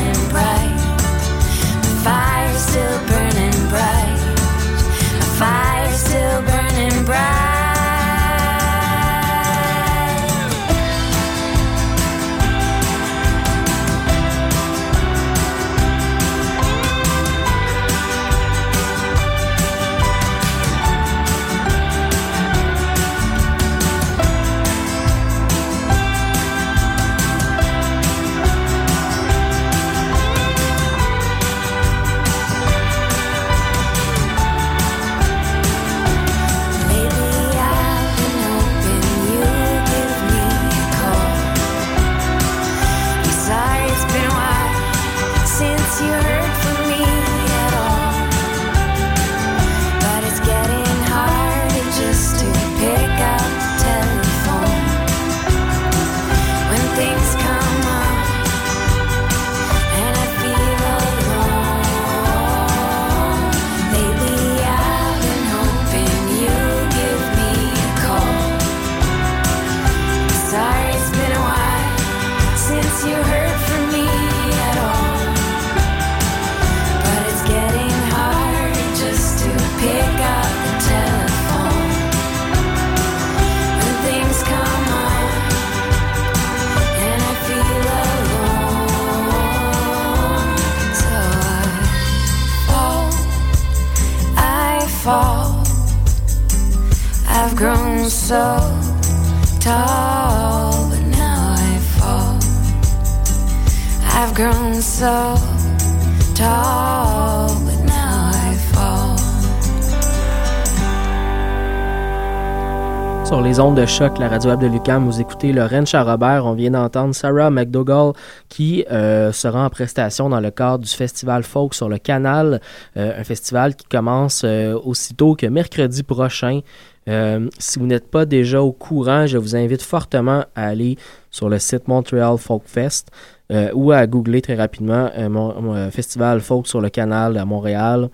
Sur 113.32 113.40
les 113.40 113.60
ondes 113.60 113.76
de 113.76 113.86
choc, 113.86 114.18
la 114.18 114.28
radio 114.28 114.56
de 114.56 114.66
Lucam, 114.66 115.06
vous 115.06 115.20
écoutez 115.20 115.52
Lorraine 115.52 115.86
Charrobert. 115.86 116.44
On 116.44 116.52
vient 116.52 116.72
d'entendre 116.72 117.14
Sarah 117.14 117.50
McDougall 117.50 118.12
qui 118.48 118.84
euh, 118.90 119.32
sera 119.32 119.64
en 119.64 119.70
prestation 119.70 120.28
dans 120.28 120.40
le 120.40 120.50
cadre 120.50 120.84
du 120.84 120.90
festival 120.90 121.42
Folk 121.42 121.72
sur 121.72 121.88
le 121.88 121.98
Canal, 121.98 122.60
euh, 122.96 123.20
un 123.20 123.24
festival 123.24 123.74
qui 123.74 123.86
commence 123.86 124.42
euh, 124.44 124.78
aussitôt 124.84 125.34
que 125.34 125.46
mercredi 125.46 126.02
prochain. 126.02 126.60
Euh, 127.08 127.48
si 127.58 127.78
vous 127.78 127.86
n'êtes 127.86 128.10
pas 128.10 128.24
déjà 128.26 128.62
au 128.62 128.72
courant, 128.72 129.26
je 129.26 129.38
vous 129.38 129.56
invite 129.56 129.82
fortement 129.82 130.44
à 130.54 130.68
aller 130.68 130.96
sur 131.30 131.48
le 131.48 131.58
site 131.58 131.88
Montreal 131.88 132.38
Folk 132.38 132.62
Fest 132.66 133.08
euh, 133.50 133.70
ou 133.74 133.90
à 133.90 134.06
googler 134.06 134.40
très 134.40 134.54
rapidement 134.54 135.10
euh, 135.16 135.28
mon, 135.28 135.60
mon, 135.60 135.90
festival 135.90 136.40
folk 136.40 136.66
sur 136.66 136.80
le 136.80 136.90
canal 136.90 137.36
à 137.36 137.44
Montréal. 137.44 138.08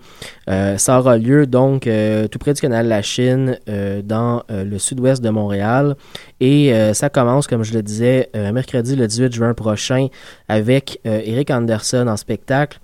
Ça 0.47 0.99
aura 0.99 1.17
lieu 1.17 1.45
donc 1.45 1.81
tout 1.83 2.39
près 2.39 2.53
du 2.53 2.61
canal 2.61 2.85
de 2.85 2.89
la 2.89 3.01
Chine 3.01 3.59
dans 4.03 4.43
le 4.49 4.77
sud-ouest 4.79 5.23
de 5.23 5.29
Montréal 5.29 5.95
et 6.39 6.73
ça 6.93 7.09
commence 7.09 7.45
comme 7.45 7.63
je 7.63 7.73
le 7.73 7.83
disais 7.83 8.29
mercredi 8.33 8.95
le 8.95 9.05
18 9.05 9.31
juin 9.31 9.53
prochain 9.53 10.07
avec 10.47 10.99
Eric 11.05 11.51
Anderson 11.51 12.07
en 12.07 12.17
spectacle. 12.17 12.79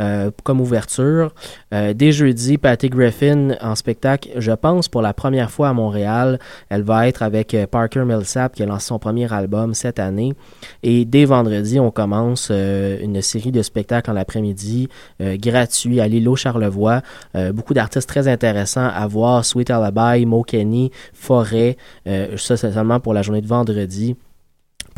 Euh, 0.00 0.30
comme 0.44 0.60
ouverture. 0.60 1.32
Euh, 1.74 1.92
dès 1.94 2.12
jeudi, 2.12 2.58
Patty 2.58 2.88
Griffin 2.88 3.56
en 3.60 3.74
spectacle, 3.74 4.30
je 4.36 4.52
pense 4.52 4.88
pour 4.88 5.02
la 5.02 5.12
première 5.12 5.50
fois 5.50 5.68
à 5.68 5.72
Montréal. 5.72 6.38
Elle 6.68 6.82
va 6.82 7.08
être 7.08 7.22
avec 7.22 7.54
euh, 7.54 7.66
Parker 7.66 8.04
Millsap 8.04 8.54
qui 8.54 8.62
a 8.62 8.66
lancé 8.66 8.86
son 8.86 8.98
premier 8.98 9.32
album 9.32 9.74
cette 9.74 9.98
année. 9.98 10.34
Et 10.82 11.04
dès 11.04 11.24
vendredi, 11.24 11.80
on 11.80 11.90
commence 11.90 12.50
une 12.50 13.20
série 13.22 13.52
de 13.52 13.62
spectacles 13.62 14.10
en 14.10 14.14
l'après-midi 14.14 14.88
euh, 15.20 15.36
gratuits 15.36 16.00
à 16.00 16.08
l'îlot 16.08 16.36
Charlevoix. 16.36 17.02
Beaucoup 17.52 17.74
d'artistes 17.74 18.08
très 18.08 18.28
intéressants 18.28 18.88
à 18.88 19.06
voir. 19.06 19.44
Sweet 19.44 19.70
Alibi, 19.70 20.26
Mo 20.26 20.42
Kenny, 20.42 20.90
Forêt. 21.12 21.76
Ça, 22.06 22.56
c'est 22.56 22.72
seulement 22.72 23.00
pour 23.00 23.14
la 23.14 23.22
journée 23.22 23.40
de 23.40 23.46
vendredi. 23.46 24.16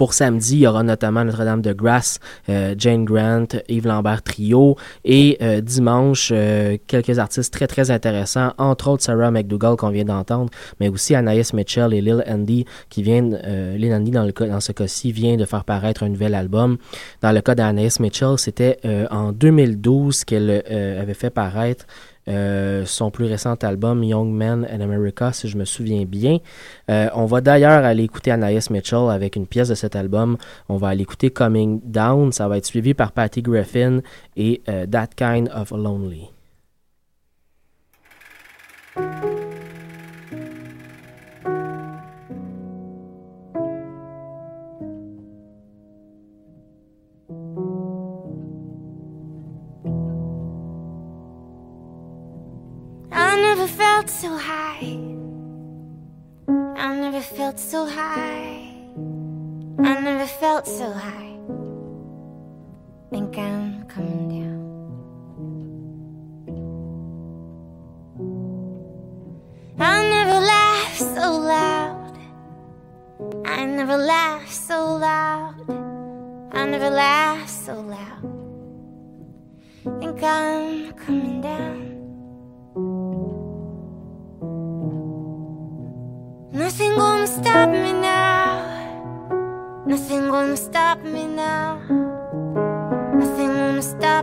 Pour 0.00 0.14
samedi, 0.14 0.54
il 0.54 0.60
y 0.60 0.66
aura 0.66 0.82
notamment 0.82 1.26
Notre-Dame 1.26 1.60
de 1.60 1.74
Grasse, 1.74 2.20
euh, 2.48 2.74
Jane 2.78 3.04
Grant, 3.04 3.48
Yves 3.68 3.86
Lambert 3.86 4.22
Trio. 4.22 4.76
Et 5.04 5.36
euh, 5.42 5.60
dimanche, 5.60 6.30
euh, 6.34 6.78
quelques 6.86 7.18
artistes 7.18 7.52
très 7.52 7.66
très 7.66 7.90
intéressants, 7.90 8.54
entre 8.56 8.88
autres 8.88 9.02
Sarah 9.02 9.30
McDougall 9.30 9.76
qu'on 9.76 9.90
vient 9.90 10.06
d'entendre, 10.06 10.48
mais 10.80 10.88
aussi 10.88 11.14
Anaïs 11.14 11.52
Mitchell 11.52 11.92
et 11.92 12.00
Lil 12.00 12.24
Andy 12.26 12.64
qui 12.88 13.02
viennent, 13.02 13.38
Lil 13.76 13.92
Andy 13.92 14.10
dans, 14.10 14.24
le 14.24 14.32
dans 14.32 14.60
ce 14.60 14.72
cas-ci 14.72 15.12
vient 15.12 15.36
de 15.36 15.44
faire 15.44 15.64
paraître 15.64 16.02
un 16.02 16.08
nouvel 16.08 16.34
album. 16.34 16.78
Dans 17.20 17.32
le 17.32 17.42
cas 17.42 17.54
d'Anaïs 17.54 18.00
Mitchell, 18.00 18.38
c'était 18.38 18.78
en 19.10 19.32
2012 19.32 20.24
qu'elle 20.24 20.64
avait 20.66 21.12
fait 21.12 21.28
paraître 21.28 21.84
euh, 22.28 22.84
son 22.86 23.10
plus 23.10 23.24
récent 23.24 23.54
album 23.62 24.04
Young 24.04 24.30
Men 24.30 24.66
in 24.70 24.80
America, 24.80 25.32
si 25.32 25.48
je 25.48 25.56
me 25.56 25.64
souviens 25.64 26.04
bien. 26.04 26.38
Euh, 26.90 27.08
on 27.14 27.26
va 27.26 27.40
d'ailleurs 27.40 27.84
aller 27.84 28.04
écouter 28.04 28.30
Anaïs 28.30 28.70
Mitchell 28.70 29.10
avec 29.10 29.36
une 29.36 29.46
pièce 29.46 29.68
de 29.68 29.74
cet 29.74 29.96
album. 29.96 30.36
On 30.68 30.76
va 30.76 30.88
aller 30.88 31.02
écouter 31.02 31.30
Coming 31.30 31.80
Down. 31.84 32.32
Ça 32.32 32.48
va 32.48 32.58
être 32.58 32.66
suivi 32.66 32.94
par 32.94 33.12
Patty 33.12 33.42
Griffin 33.42 34.00
et 34.36 34.62
euh, 34.68 34.86
That 34.86 35.08
Kind 35.16 35.50
of 35.54 35.70
Lonely. 35.70 36.30
So 54.10 54.36
high. 54.36 54.98
I 56.76 56.96
never 56.96 57.20
felt 57.20 57.60
so 57.60 57.86
high. 57.86 58.74
I 59.78 60.00
never 60.00 60.26
felt 60.26 60.66
so 60.66 60.90
high. 60.90 61.38
Think 63.10 63.38
I'm 63.38 63.84
coming 63.84 64.28
down. 64.36 64.60
I 69.78 70.02
never 70.16 70.40
laughed 70.40 70.98
so 70.98 71.26
loud. 71.54 72.18
I 73.44 73.64
never 73.64 73.96
laughed 73.96 74.52
so 74.52 74.96
loud. 74.96 75.70
I 76.52 76.66
never 76.66 76.90
laughed 76.90 77.48
so 77.48 77.74
loud. 77.80 78.22
Think 80.00 80.22
I'm 80.22 80.92
coming 80.94 81.40
down. 81.40 81.99
Nothing 86.52 86.96
gonna 86.96 87.28
stop 87.28 87.70
me 87.70 87.92
now. 87.92 88.66
Nothing 89.86 90.28
gonna 90.30 90.56
stop 90.56 90.98
me 91.00 91.28
now. 91.28 91.78
Nothing 93.14 93.54
gonna 93.54 93.82
stop 93.82 94.19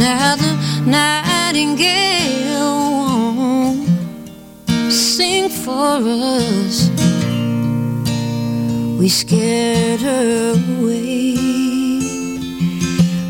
Now 0.00 0.34
the 0.34 0.52
nightingale 0.86 2.56
won't 3.36 3.86
sing 4.90 5.50
for 5.50 6.00
us. 6.00 6.88
We 8.98 9.10
scared 9.10 10.00
her 10.00 10.54
away. 10.54 11.36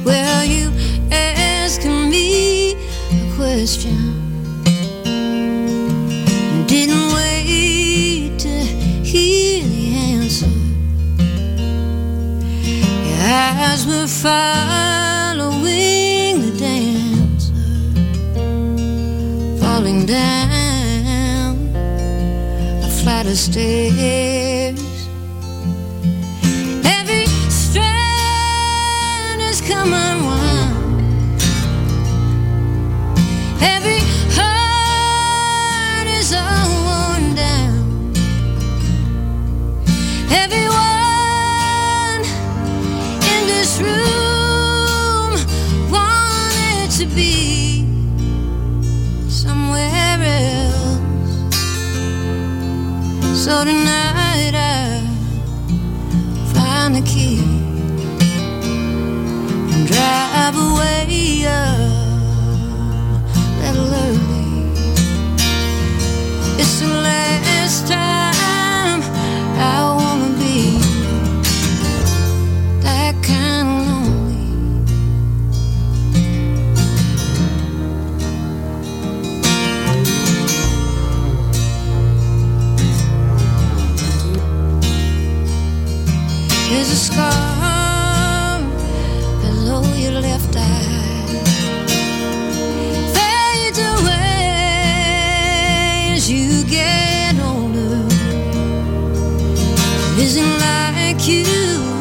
Well, 0.04 0.44
you 0.44 0.70
asking 1.10 2.08
me 2.08 2.74
a 2.74 3.34
question. 3.34 3.98
Didn't 6.68 7.12
wait 7.14 8.38
to 8.38 8.54
hear 9.12 9.64
the 9.64 9.86
answer. 10.12 10.54
Your 13.08 13.22
eyes 13.26 13.84
were 13.88 14.06
fire. 14.06 14.59
mistake. 23.30 24.39
Isn't 100.20 100.58
like 100.60 101.26
you 101.26 101.99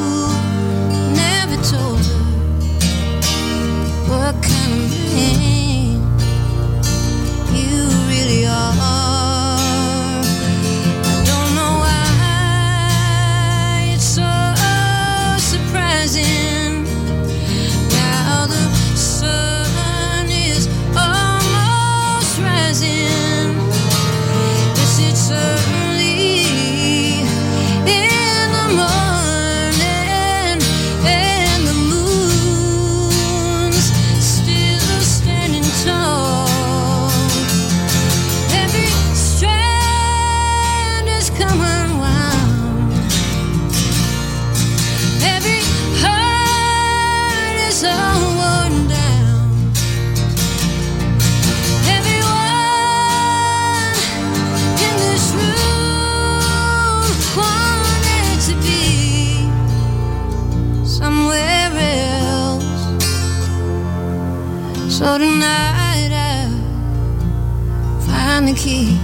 key 68.70 69.00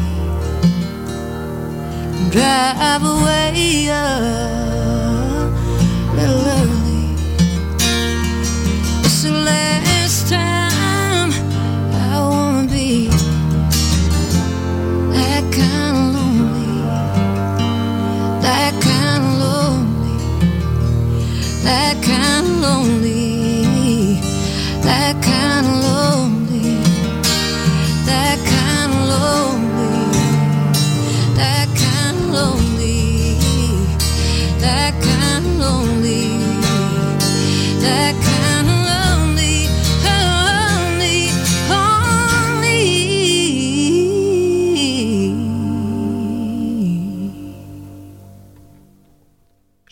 drive 2.29 3.01
away 3.01 3.87
a 3.87 4.54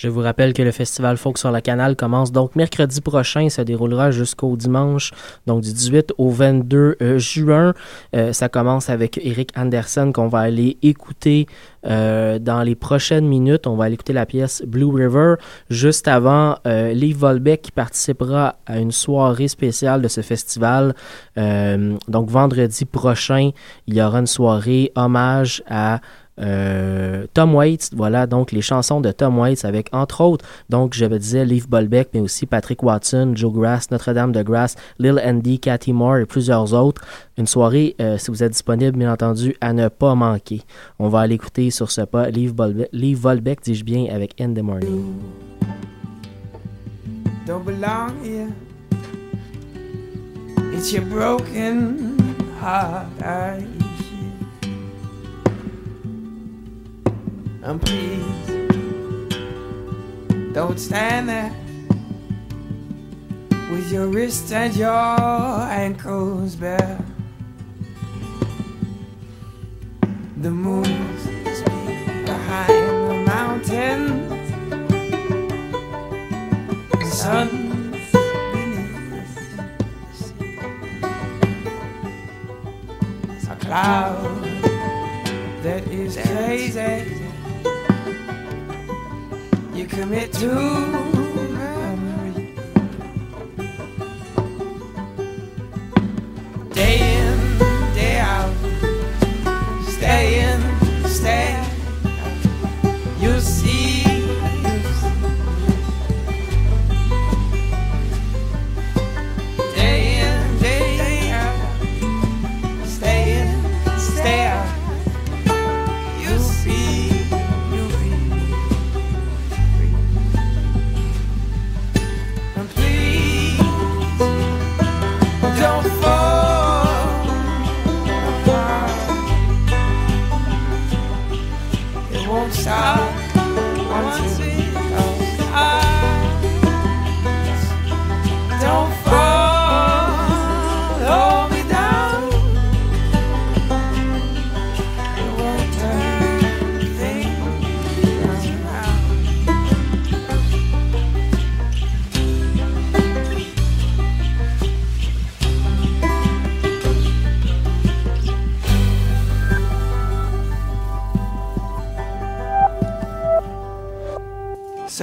Je 0.03 0.09
vous 0.09 0.19
rappelle 0.19 0.51
que 0.51 0.61
le 0.61 0.71
festival 0.71 1.15
Folk 1.15 1.37
sur 1.37 1.49
le 1.49 1.61
canal 1.61 1.95
commence 1.95 2.33
donc 2.33 2.57
mercredi 2.57 2.99
prochain, 2.99 3.43
Il 3.43 3.49
se 3.49 3.61
déroulera 3.61 4.11
jusqu'au 4.11 4.57
dimanche, 4.57 5.13
donc 5.47 5.61
du 5.61 5.71
18 5.71 6.11
au 6.17 6.29
22 6.29 6.97
euh, 7.01 7.17
juin. 7.19 7.73
Euh, 8.13 8.33
ça 8.33 8.49
commence 8.49 8.89
avec 8.89 9.17
Eric 9.23 9.51
Anderson 9.55 10.11
qu'on 10.13 10.27
va 10.27 10.39
aller 10.39 10.75
écouter 10.81 11.47
euh, 11.85 12.37
dans 12.37 12.63
les 12.63 12.75
prochaines 12.75 13.25
minutes. 13.25 13.65
On 13.65 13.77
va 13.77 13.85
aller 13.85 13.93
écouter 13.93 14.11
la 14.11 14.25
pièce 14.25 14.61
Blue 14.67 14.93
River. 14.93 15.35
Juste 15.69 16.09
avant, 16.09 16.57
Liv 16.65 17.15
Volbeck 17.15 17.61
qui 17.61 17.71
participera 17.71 18.57
à 18.65 18.79
une 18.79 18.91
soirée 18.91 19.47
spéciale 19.47 20.01
de 20.01 20.09
ce 20.09 20.19
festival. 20.19 20.95
Donc 21.37 22.29
vendredi 22.29 22.83
prochain, 22.83 23.51
il 23.87 23.93
y 23.93 24.01
aura 24.01 24.19
une 24.19 24.27
soirée 24.27 24.91
hommage 24.95 25.63
à 25.69 26.01
euh, 26.39 27.25
Tom 27.34 27.55
Waits, 27.55 27.91
voilà 27.93 28.27
donc 28.27 28.51
les 28.51 28.61
chansons 28.61 29.01
de 29.01 29.11
Tom 29.11 29.38
Waits 29.39 29.65
avec 29.65 29.89
entre 29.91 30.21
autres, 30.21 30.45
donc 30.69 30.93
je 30.93 31.05
disais 31.05 31.45
Leaf 31.45 31.69
Bolbeck, 31.69 32.09
mais 32.13 32.19
aussi 32.19 32.45
Patrick 32.45 32.81
Watson, 32.84 33.34
Joe 33.36 33.53
Grass, 33.53 33.91
Notre-Dame 33.91 34.31
de 34.31 34.41
Grass, 34.41 34.75
Lil 34.99 35.21
Andy, 35.23 35.59
Cathy 35.59 35.93
Moore 35.93 36.17
et 36.17 36.25
plusieurs 36.25 36.73
autres. 36.73 37.03
Une 37.38 37.47
soirée, 37.47 37.95
euh, 38.01 38.17
si 38.17 38.31
vous 38.31 38.43
êtes 38.43 38.51
disponible, 38.51 38.97
bien 38.97 39.11
entendu, 39.11 39.55
à 39.61 39.73
ne 39.73 39.88
pas 39.88 40.15
manquer. 40.15 40.61
On 40.99 41.09
va 41.09 41.21
aller 41.21 41.36
écouter 41.36 41.71
sur 41.71 41.91
ce 41.91 42.01
pas 42.01 42.29
Leaf 42.29 42.53
Bolbeck, 42.53 42.89
Volbeck 42.93 43.63
dis-je 43.63 43.84
bien, 43.84 44.07
avec 44.11 44.39
In 44.41 44.53
the 44.53 44.61
Morning. 44.61 45.15
don't 47.45 47.65
belong 47.65 48.23
here. 48.23 48.53
It's 50.71 50.93
your 50.93 51.03
broken 51.03 52.17
heart 52.59 53.07
I 53.21 53.65
And 57.66 57.82
please, 57.82 58.49
don't 60.53 60.78
stand 60.78 61.30
there 61.30 61.55
with 63.72 63.89
your 63.89 64.07
wrists 64.07 64.51
and 64.51 64.76
your 64.76 64.91
ankles 64.91 66.57
bare. 66.57 66.99
The 70.41 70.51
moon's 70.51 71.24
behind 72.26 73.09
the 73.09 73.24
mountains. 73.26 74.51
The 76.91 77.05
sun's 77.05 78.11
beneath 78.51 79.24
a 83.49 83.55
cloud 83.55 84.43
that 85.64 85.88
is 85.88 86.18
crazy. 86.18 87.24
You 89.74 89.88
commit 89.88 90.32
to 90.34 91.22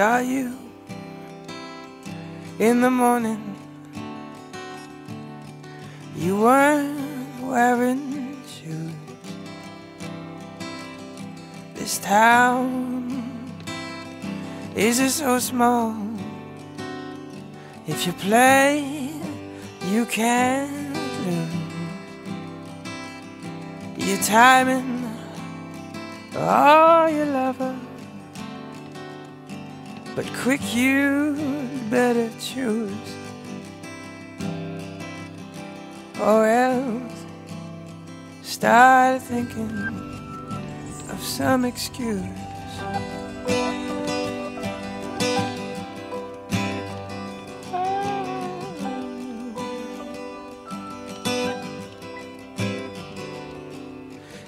Saw 0.00 0.20
you 0.20 0.56
in 2.58 2.80
the 2.80 2.90
morning. 2.90 3.54
You 6.16 6.40
weren't 6.40 7.42
wearing 7.42 8.34
shoes. 8.48 8.94
This 11.74 11.98
town 11.98 12.72
is 14.74 14.96
just 14.96 15.18
so 15.18 15.38
small. 15.38 15.94
If 17.86 18.06
you 18.06 18.14
play, 18.14 19.12
you 19.90 20.06
can't 20.06 20.96
lose. 21.26 21.58
Your 24.08 24.22
timing, 24.22 25.14
oh, 26.36 27.06
you 27.06 27.26
love 27.26 27.58
her. 27.58 27.79
But 30.22 30.34
quick, 30.34 30.74
you 30.74 31.34
better 31.88 32.28
choose, 32.38 32.92
or 36.20 36.46
else 36.46 37.24
start 38.42 39.22
thinking 39.22 39.70
of 41.08 41.22
some 41.22 41.64
excuse. 41.64 42.20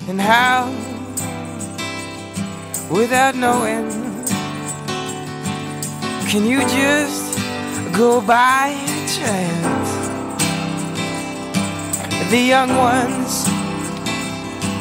And 0.06 0.20
how, 0.20 0.70
without 2.90 3.34
knowing, 3.36 4.01
can 6.32 6.46
you 6.46 6.60
just 6.60 7.38
go 7.92 8.22
by 8.22 8.72
chance? 9.06 9.90
The 12.30 12.38
young 12.38 12.74
ones 12.74 13.44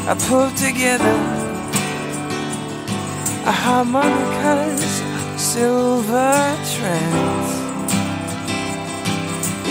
are 0.08 0.16
pulled 0.30 0.56
together, 0.56 1.18
a 3.46 3.52
harmonica's 3.52 4.94
silver 5.36 6.32
trance. 6.74 7.52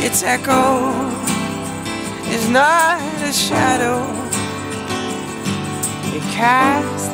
Its 0.05 0.22
echo 0.22 0.93
is 2.28 2.47
not 2.51 3.01
a 3.22 3.33
shadow, 3.33 4.05
it 6.14 6.24
casts 6.41 7.09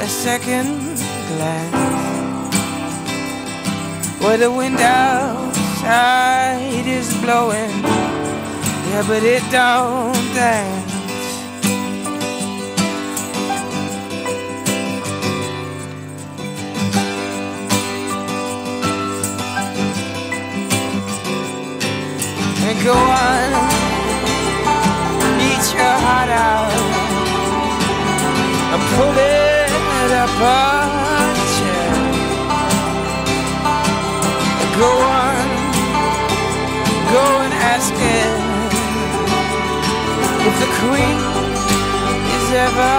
a 0.00 0.08
second 0.08 0.96
glance 1.28 1.93
where 4.24 4.38
the 4.38 4.50
wind 4.50 4.80
outside 4.80 6.62
is 6.86 7.14
blowing. 7.18 7.70
Yeah, 8.88 9.04
but 9.06 9.22
it 9.22 9.42
don't 9.50 10.14
dance. 10.34 10.92
And 22.66 22.78
go 22.82 22.94
on, 22.94 23.50
eat 25.48 25.64
your 25.76 25.96
heart 26.04 26.30
out. 26.30 26.72
and 28.72 28.82
pull 28.96 29.14
it 29.18 30.10
up 30.22 30.73
queen 40.88 41.18
is 42.36 42.48
ever 42.66 42.96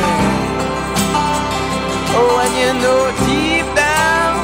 there. 0.00 0.38
Oh, 2.18 2.42
and 2.44 2.54
you 2.60 2.70
know 2.82 3.02
deep 3.26 3.68
down 3.74 4.34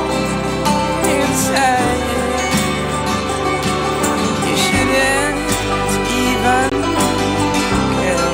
inside, 1.15 2.03
you 4.47 4.57
shouldn't 4.65 5.39
even 6.25 6.71
care. 7.99 8.33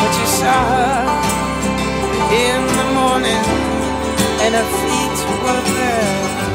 But 0.00 0.12
you 0.18 0.26
saw 0.40 0.58
her 0.72 0.98
in 2.44 2.60
the 2.78 2.86
morning, 2.98 3.44
and 4.42 4.52
her 4.58 4.68
feet 4.80 5.18
were 5.42 5.64
there. 5.78 6.45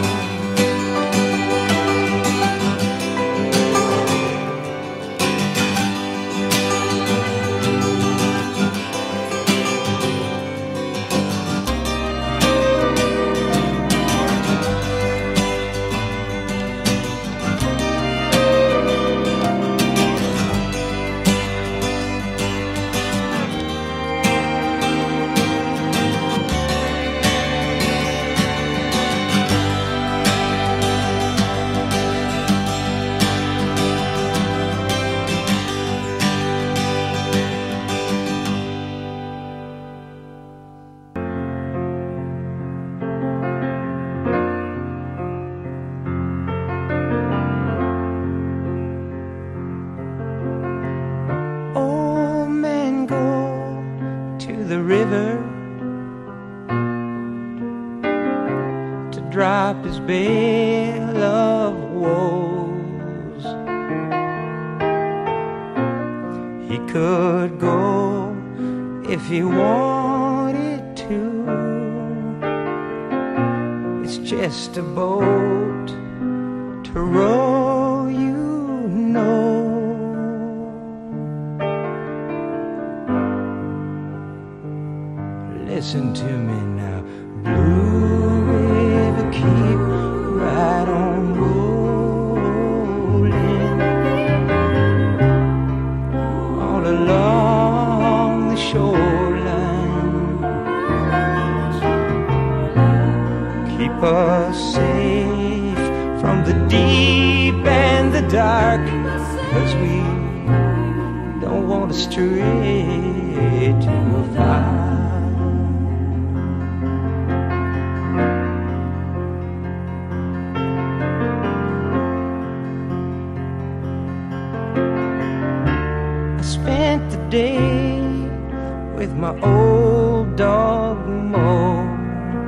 My 129.22 129.40
old 129.42 130.36
dog 130.36 130.98
Mo 131.08 131.84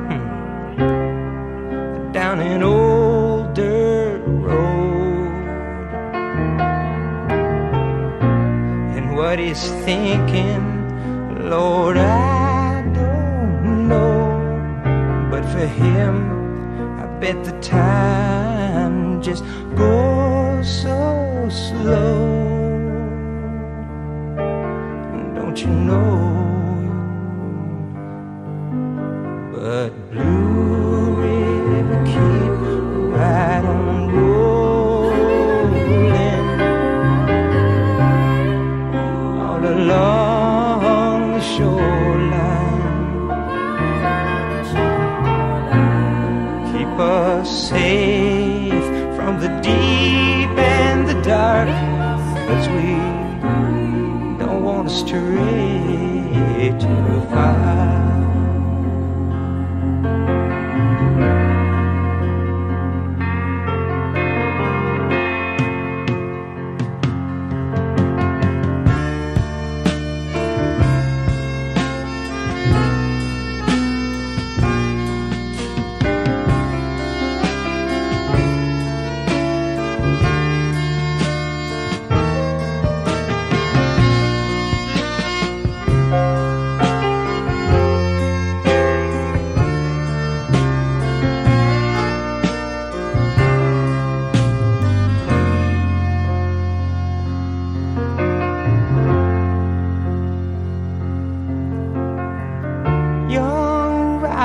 hmm, 0.10 0.82
down 2.12 2.40
an 2.40 2.64
old 2.64 3.54
dirt 3.54 4.24
road. 4.26 5.28
And 8.96 9.16
what 9.16 9.38
he's 9.38 9.70
thinking, 9.86 10.64
Lord, 11.48 11.98
I 11.98 12.82
don't 12.96 13.88
know. 13.88 15.28
But 15.30 15.46
for 15.46 15.68
him, 15.68 16.16
I 17.00 17.06
bet 17.20 17.44
the 17.44 17.56
time 17.62 19.22
just 19.22 19.44
goes 19.76 20.68
so 20.82 21.48
slow. 21.52 22.32
Don't 25.36 25.62
you 25.62 25.68
know? 25.68 26.33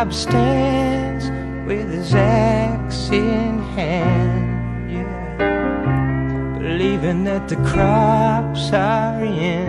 Rob 0.08 0.14
stands 0.14 1.28
with 1.66 1.92
his 1.92 2.14
axe 2.14 3.10
in 3.10 3.58
hand, 3.76 4.90
yeah, 4.90 6.58
believing 6.58 7.24
that 7.24 7.46
the 7.46 7.56
crops 7.56 8.72
are 8.72 9.22
in. 9.22 9.68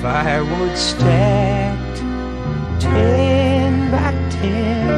Firewood 0.00 0.78
stacked 0.78 1.98
ten 2.80 3.90
by 3.90 4.12
ten 4.30 4.88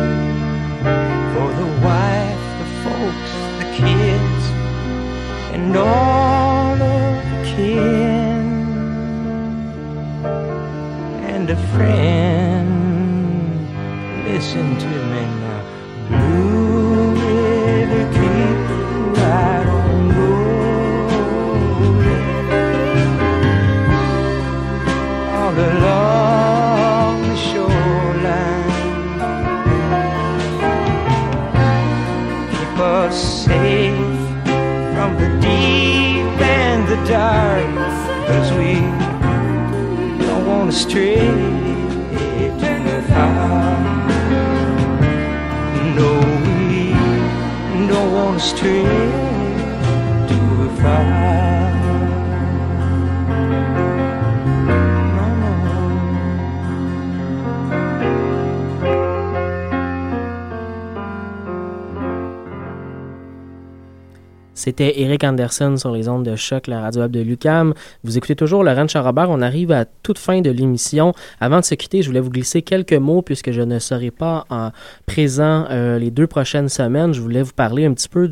for 1.34 1.48
the 1.60 1.70
wife, 1.88 2.44
the 2.60 2.68
folks, 2.84 3.32
the 3.58 3.68
kids, 3.82 4.44
and 5.54 5.76
all 5.76 6.21
friend. 11.72 12.68
Listen 14.26 14.76
to 14.78 14.86
me 14.86 15.22
now. 15.42 15.62
Blue 16.08 17.14
River, 17.14 18.04
keep 18.16 18.58
right 19.18 19.66
on 19.66 19.98
rolling 20.16 20.86
all 25.38 25.56
along 25.70 27.14
the 27.28 27.36
shoreline. 27.36 28.72
Keep 32.50 32.76
us 32.78 33.16
safe 33.44 34.20
from 34.94 35.10
the 35.20 35.28
deep 35.40 36.40
and 36.40 36.80
the 36.88 36.98
dark, 37.08 37.72
cause 38.26 38.50
we 38.52 38.72
don't 40.26 40.44
want 40.46 40.66
to 40.70 40.76
stray 40.76 41.51
want 48.42 48.58
to. 48.58 49.12
C'était 64.64 65.00
Eric 65.00 65.24
Anderson 65.24 65.76
sur 65.76 65.90
les 65.90 66.08
ondes 66.08 66.24
de 66.24 66.36
choc, 66.36 66.68
la 66.68 66.82
radio 66.82 67.00
web 67.02 67.10
de 67.10 67.18
Lucam. 67.18 67.74
Vous 68.04 68.16
écoutez 68.16 68.36
toujours 68.36 68.62
Laurent 68.62 68.86
Charrobert. 68.86 69.28
On 69.28 69.42
arrive 69.42 69.72
à 69.72 69.86
toute 70.04 70.18
fin 70.18 70.40
de 70.40 70.50
l'émission. 70.50 71.14
Avant 71.40 71.58
de 71.58 71.64
se 71.64 71.74
quitter, 71.74 72.00
je 72.00 72.06
voulais 72.06 72.20
vous 72.20 72.30
glisser 72.30 72.62
quelques 72.62 72.92
mots 72.92 73.22
puisque 73.22 73.50
je 73.50 73.60
ne 73.60 73.80
serai 73.80 74.12
pas 74.12 74.44
en 74.50 74.70
présent 75.04 75.64
euh, 75.72 75.98
les 75.98 76.12
deux 76.12 76.28
prochaines 76.28 76.68
semaines. 76.68 77.12
Je 77.12 77.20
voulais 77.20 77.42
vous 77.42 77.50
parler 77.54 77.86
un 77.86 77.92
petit 77.92 78.08
peu 78.08 78.30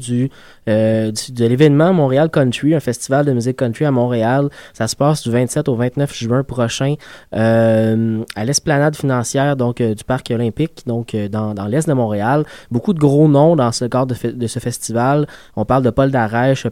euh, 0.68 1.10
du- 1.10 1.32
de 1.32 1.46
l'événement 1.46 1.92
Montréal 1.92 2.30
Country, 2.30 2.76
un 2.76 2.80
festival 2.80 3.26
de 3.26 3.32
musique 3.32 3.56
country 3.56 3.84
à 3.84 3.90
Montréal. 3.90 4.50
Ça 4.72 4.86
se 4.86 4.94
passe 4.94 5.24
du 5.24 5.32
27 5.32 5.68
au 5.68 5.74
29 5.74 6.14
juin 6.16 6.44
prochain 6.44 6.94
euh, 7.34 8.22
à 8.36 8.44
l'esplanade 8.44 8.94
financière 8.94 9.56
donc 9.56 9.82
du 9.82 10.04
parc 10.04 10.30
olympique, 10.32 10.84
donc 10.86 11.16
dans, 11.28 11.54
l'est 11.66 11.88
de 11.88 11.92
Montréal. 11.92 12.44
Beaucoup 12.70 12.92
de 12.92 13.00
gros 13.00 13.26
noms 13.26 13.56
dans 13.56 13.72
ce 13.72 13.86
cadre 13.86 14.14
de, 14.14 14.30
de 14.30 14.46
ce 14.46 14.60
festival. 14.60 15.26
On 15.56 15.64
parle 15.64 15.82
de 15.82 15.90
Paul 15.90 16.12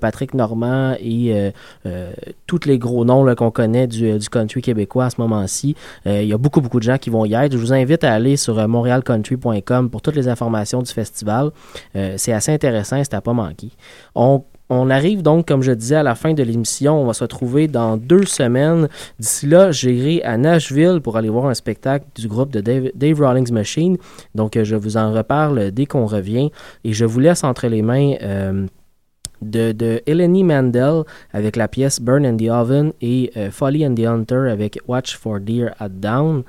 Patrick 0.01 0.35
Normand 0.35 0.95
et 1.01 1.33
euh, 1.33 1.51
euh, 1.87 2.13
tous 2.47 2.61
les 2.67 2.79
gros 2.79 3.05
noms 3.05 3.35
qu'on 3.35 3.51
connaît 3.51 3.87
du, 3.87 4.07
euh, 4.07 4.19
du 4.19 4.29
country 4.29 4.63
québécois 4.63 5.07
à 5.07 5.11
ce 5.11 5.21
moment-ci. 5.21 5.75
Il 6.07 6.25
y 6.25 6.33
a 6.33 6.39
beaucoup, 6.39 6.61
beaucoup 6.61 6.79
de 6.79 6.85
gens 6.85 6.99
qui 6.99 7.11
vont 7.11 7.25
y 7.25 7.35
être. 7.35 7.53
Je 7.53 7.59
vous 7.59 7.73
invite 7.73 8.05
à 8.05 8.13
aller 8.13 8.37
sur 8.37 8.67
montrealcountry.com 8.67 9.91
pour 9.91 10.03
toutes 10.03 10.17
les 10.17 10.29
informations 10.29 10.83
du 10.83 10.93
festival. 10.93 11.51
C'est 12.17 12.33
assez 12.33 12.53
intéressant, 12.53 13.03
c'est 13.03 13.15
à 13.15 13.21
pas 13.21 13.33
manquer. 13.33 13.71
On 14.15 14.91
arrive 14.91 15.23
donc, 15.23 15.47
comme 15.49 15.63
je 15.63 15.73
disais, 15.73 15.97
à 15.97 16.03
la 16.03 16.15
fin 16.15 16.35
de 16.35 16.43
l'émission. 16.43 17.01
On 17.01 17.07
va 17.07 17.15
se 17.15 17.25
retrouver 17.25 17.69
dans 17.69 17.97
deux 17.97 18.25
semaines. 18.25 18.89
D'ici 19.19 19.47
là, 19.47 19.71
j'irai 19.73 20.23
à 20.23 20.37
Nashville 20.37 21.01
pour 21.03 21.17
aller 21.17 21.31
voir 21.31 21.47
un 21.47 21.55
spectacle 21.55 22.05
du 22.15 22.29
groupe 22.29 22.51
de 22.51 22.61
Dave, 22.61 23.21
Rawlings 23.21 23.53
Machine. 23.53 23.97
Donc, 24.35 24.59
je 24.63 24.77
vous 24.77 24.97
en 24.97 25.13
reparle 25.13 25.71
dès 25.71 25.87
qu'on 25.87 26.07
revient. 26.07 26.51
Et 26.85 26.93
je 26.93 27.05
vous 27.05 27.21
laisse 27.21 27.45
entre 27.45 27.67
les 27.67 27.83
mains 27.83 28.15
de, 29.43 29.73
de 29.73 30.03
Eleni 30.07 30.45
Mandel 30.45 31.03
avec 31.33 31.57
la 31.57 31.69
pièce 31.69 32.01
Burn 32.01 32.25
in 32.25 32.37
the 32.37 32.49
Oven 32.49 32.93
et 33.01 33.31
euh, 33.37 33.51
Folly 33.51 33.87
and 33.87 33.95
the 33.95 34.07
Hunter 34.07 34.49
avec 34.51 34.79
Watch 34.87 35.17
for 35.17 35.41
Deer 35.41 35.71
at 35.79 35.91
Down. 35.91 36.43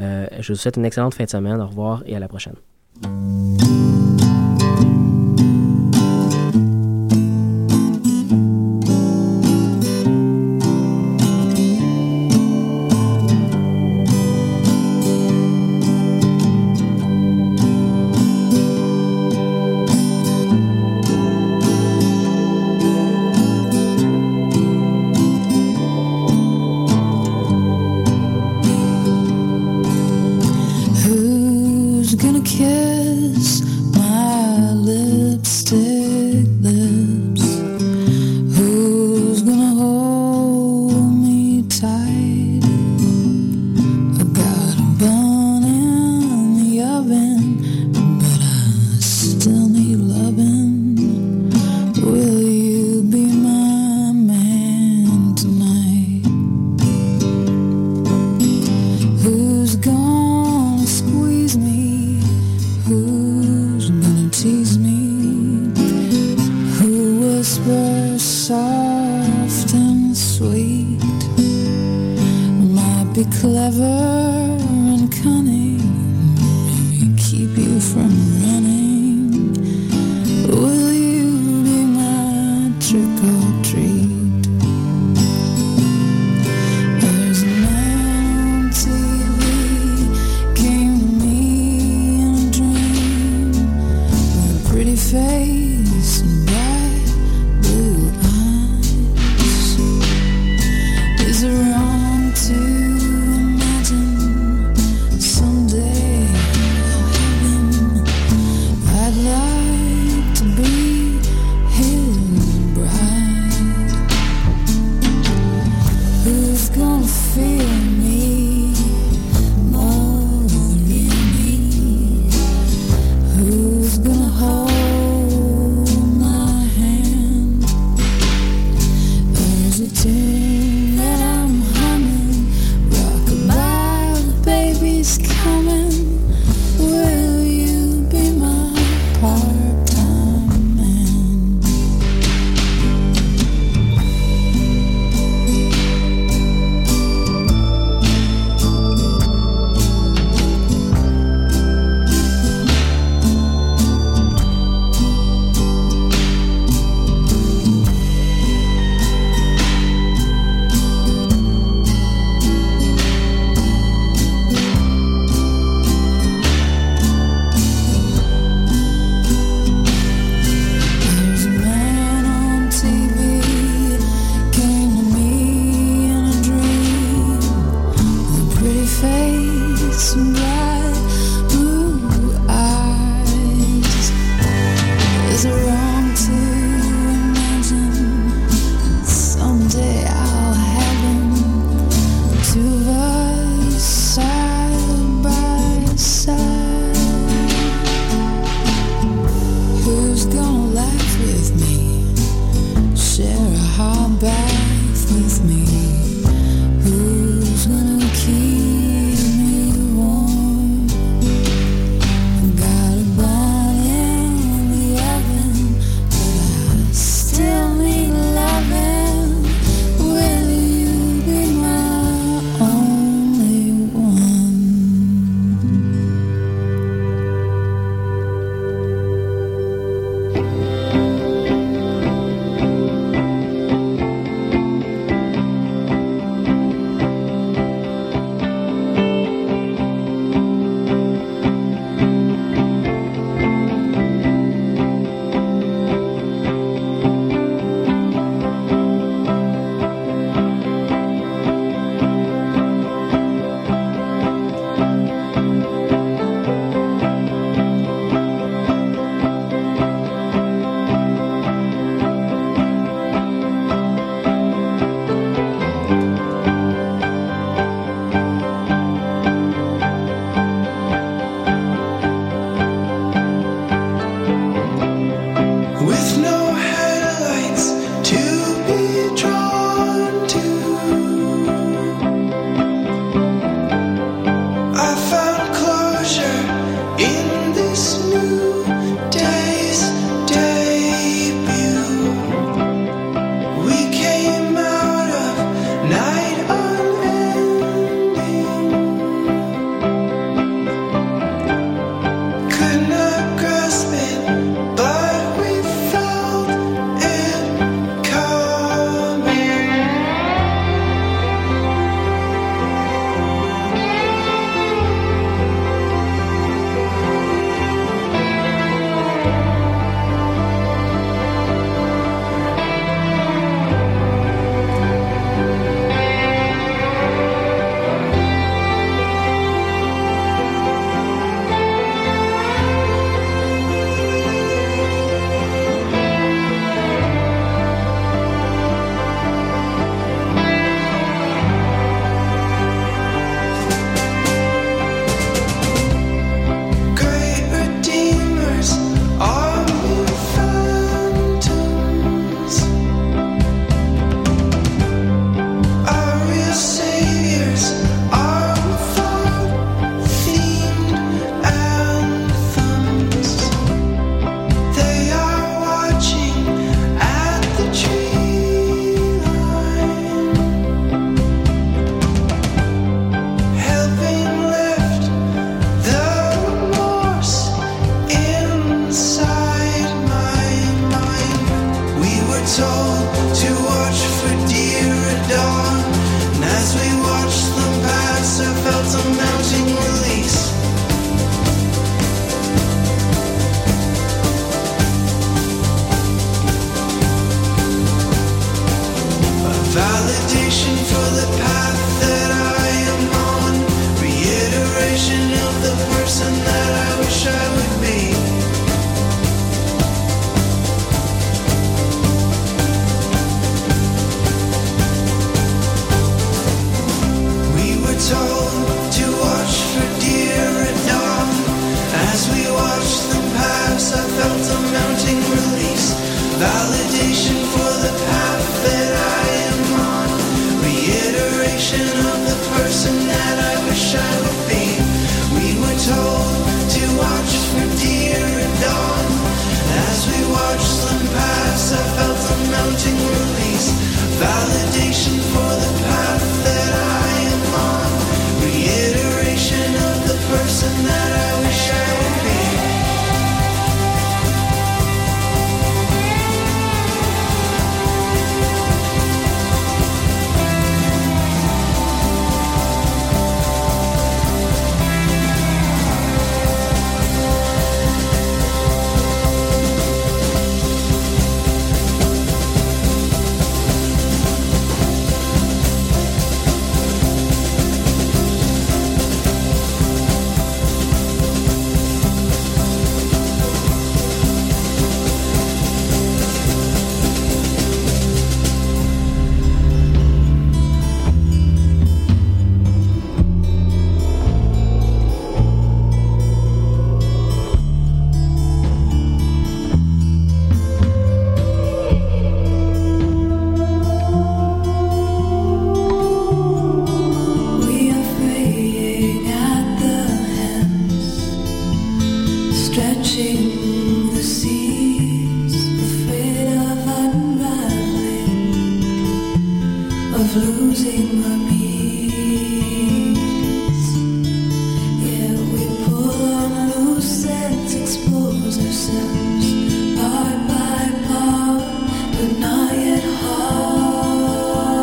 Euh, 0.00 0.26
je 0.40 0.52
vous 0.52 0.58
souhaite 0.58 0.76
une 0.76 0.84
excellente 0.84 1.14
fin 1.14 1.24
de 1.24 1.30
semaine. 1.30 1.60
Au 1.60 1.66
revoir 1.66 2.02
et 2.06 2.16
à 2.16 2.18
la 2.18 2.28
prochaine. 2.28 2.54